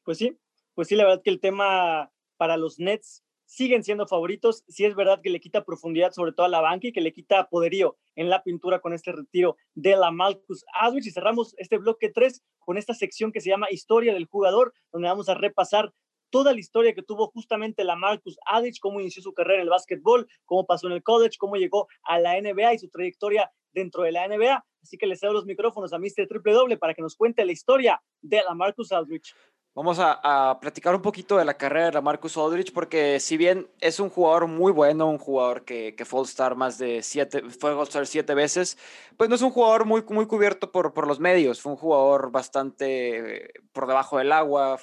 [0.03, 0.35] Pues sí,
[0.73, 4.63] pues sí, la verdad que el tema para los Nets siguen siendo favoritos.
[4.67, 7.11] Sí es verdad que le quita profundidad sobre todo a la banca y que le
[7.11, 11.07] quita poderío en la pintura con este retiro de la Marcus Aldridge.
[11.07, 15.09] Y cerramos este bloque 3 con esta sección que se llama Historia del Jugador, donde
[15.09, 15.91] vamos a repasar
[16.29, 19.69] toda la historia que tuvo justamente la Marcus Aldridge, cómo inició su carrera en el
[19.69, 24.03] básquetbol, cómo pasó en el college, cómo llegó a la NBA y su trayectoria dentro
[24.03, 24.63] de la NBA.
[24.83, 26.27] Así que les cedo los micrófonos a Mr.
[26.27, 29.33] Triple Doble para que nos cuente la historia de la Marcus Aldridge.
[29.75, 33.99] Vamos a, platicar un poquito de la carrera de Marcus Aldrich, porque si bien es
[33.99, 37.73] un jugador muy bueno, un jugador que, que fue All-Star más de siete, fue
[38.05, 38.77] siete veces,
[39.15, 42.31] pues no es un jugador muy, muy cubierto por, por los medios, fue un jugador
[42.31, 44.77] bastante eh, por debajo del agua,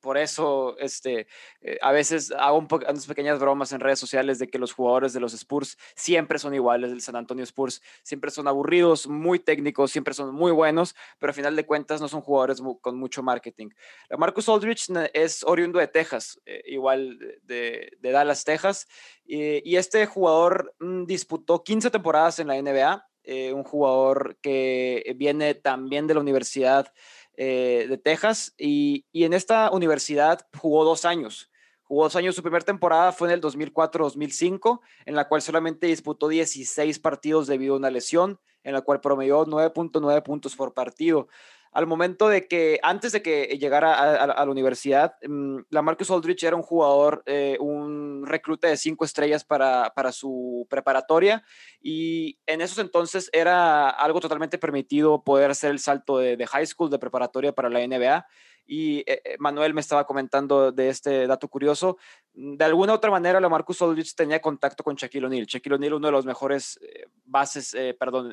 [0.00, 1.26] por eso este,
[1.60, 5.20] eh, a veces hago unas pequeñas bromas en redes sociales de que los jugadores de
[5.20, 10.14] los Spurs siempre son iguales, del San Antonio Spurs, siempre son aburridos, muy técnicos, siempre
[10.14, 13.70] son muy buenos, pero al final de cuentas no son jugadores con mucho marketing.
[14.16, 18.88] Marcus Aldrich es oriundo de Texas, eh, igual de, Dallas, Texas,
[19.24, 25.54] y, este jugador mm, disputó 15 temporadas en la NBA, eh, un jugador que viene
[25.54, 26.92] también de la universidad
[27.40, 31.52] eh, de Texas y, en esta universidad jugó dos años.
[31.84, 36.26] Jugó dos años, su primera temporada fue en el 2004-2005, en la cual solamente disputó
[36.26, 41.28] 16 partidos debido a una lesión, en la cual promedió 9.9 puntos por partido
[41.72, 46.42] al momento de que, antes de que llegara a, la universidad, mm, la Marcus Aldrich
[46.44, 51.42] era un jugador, eh, un recluta de cinco estrellas para, para, su preparatoria
[51.80, 56.90] y en esos entonces era algo totalmente permitido poder hacer el salto de, high school,
[56.90, 58.26] de preparatoria para la NBA
[58.68, 61.96] y eh, eh, Manuel me estaba comentando de este dato curioso.
[62.40, 65.46] De alguna u otra manera, la Marcus Aldridge tenía contacto con Shaquille O'Neal.
[65.46, 68.32] Shaquille O'Neal, uno de los mejores eh, bases, perdón,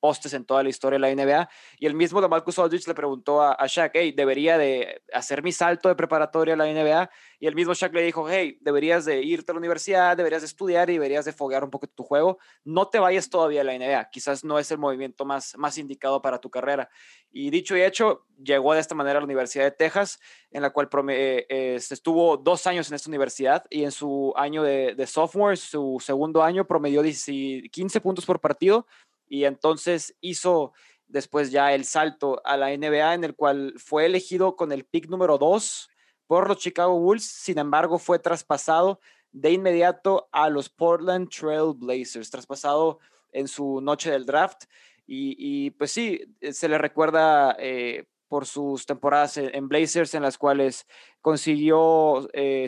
[0.00, 1.48] postes en toda la historia de la NBA.
[1.78, 5.42] Y el mismo la Marcus Aldridge le preguntó a, a Shaq, hey, debería de hacer
[5.42, 7.10] mi salto de preparatoria a la NBA.
[7.40, 10.46] Y el mismo Shaq le dijo, hey, deberías de irte a la universidad, deberías de
[10.46, 12.38] estudiar y deberías de foguear un poco tu juego.
[12.64, 14.10] No te vayas todavía a la NBA.
[14.10, 16.88] Quizás no es el movimiento más, más indicado para tu carrera.
[17.30, 20.70] Y dicho y hecho, llegó de esta manera a la Universidad de Texas, en la
[20.70, 25.98] cual eh, estuvo dos años en esta universidad y en su año de, sophomore, su
[26.00, 28.86] segundo año, promedió 15 puntos por partido
[29.28, 30.72] y entonces hizo
[31.06, 35.08] después ya el salto a la NBA en el cual fue elegido con el pick
[35.08, 35.90] número 2
[36.26, 39.00] por los Chicago Bulls, sin embargo fue traspasado
[39.32, 42.98] de inmediato a los Portland Trail Blazers, traspasado
[43.32, 44.64] en su noche del draft.
[45.06, 46.22] Y, pues sí,
[46.52, 50.86] se le recuerda eh, por sus temporadas en, Blazers, en las cuales
[51.20, 52.66] consiguió eh,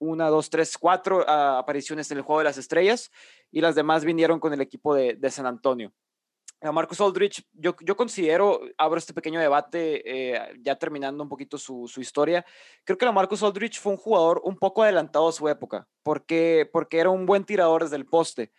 [0.00, 3.12] una, dos, tres, cuatro ah, apariciones en el Juego de las Estrellas
[3.52, 5.92] y las demás vinieron con el equipo de, San Antonio.
[6.62, 11.56] A Marcus Aldrich, yo, yo considero, abro este pequeño debate, eh, ya terminando un poquito
[11.56, 12.44] su, su, historia,
[12.84, 16.68] creo que la Marcus Aldrich fue un jugador un poco adelantado a su época, porque,
[16.70, 18.52] porque era un buen tirador desde el poste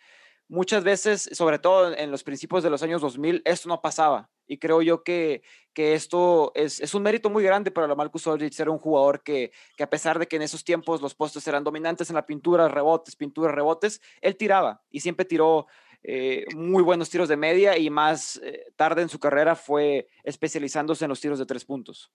[0.52, 4.28] muchas veces, sobre todo en los principios de los años 2000, esto no pasaba.
[4.52, 5.42] Y creo yo que,
[5.72, 9.22] que esto es, es, un mérito muy grande para la Marcus Aldridge ser un jugador
[9.22, 12.26] que, que, a pesar de que en esos tiempos los postes eran dominantes en la
[12.26, 15.68] pintura, rebotes, pintura, rebotes, él tiraba y siempre tiró
[16.02, 21.06] eh, muy buenos tiros de media y más eh, tarde en su carrera fue especializándose
[21.06, 22.12] en los tiros de tres puntos.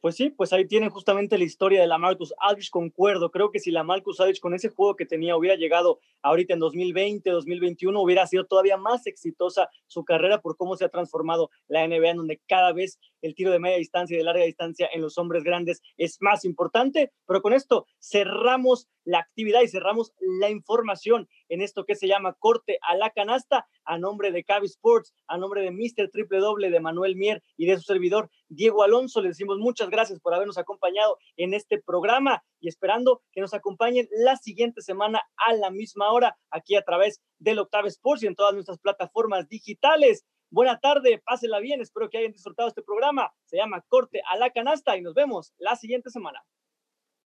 [0.00, 3.30] Pues sí, pues ahí tienen justamente la historia de la Marcus Aldridge, concuerdo.
[3.30, 6.60] Creo que si la Marcus Aldridge con ese juego que tenía hubiera llegado ahorita en
[6.60, 11.86] 2020, 2021, hubiera sido todavía más exitosa su carrera por cómo se ha transformado la
[11.86, 15.18] NBA, donde cada vez el tiro de media distancia y de larga distancia en los
[15.18, 17.12] hombres grandes es más importante.
[17.26, 22.36] Pero con esto cerramos la actividad y cerramos la información en esto que se llama
[22.38, 26.10] corte a la canasta a nombre de Cavi Sports, a nombre de Mr.
[26.10, 29.20] Triple Doble, de Manuel Mier y de su servidor Diego Alonso.
[29.20, 34.08] Le decimos muchas gracias por habernos acompañado en este programa y esperando que nos acompañen
[34.12, 38.34] la siguiente semana a la misma hora aquí a través del Octave Sports y en
[38.34, 40.24] todas nuestras plataformas digitales.
[40.52, 43.32] Buena tarde, pásela bien, espero que hayan disfrutado este programa.
[43.44, 46.42] Se llama Corte a la Canasta y nos vemos la siguiente semana.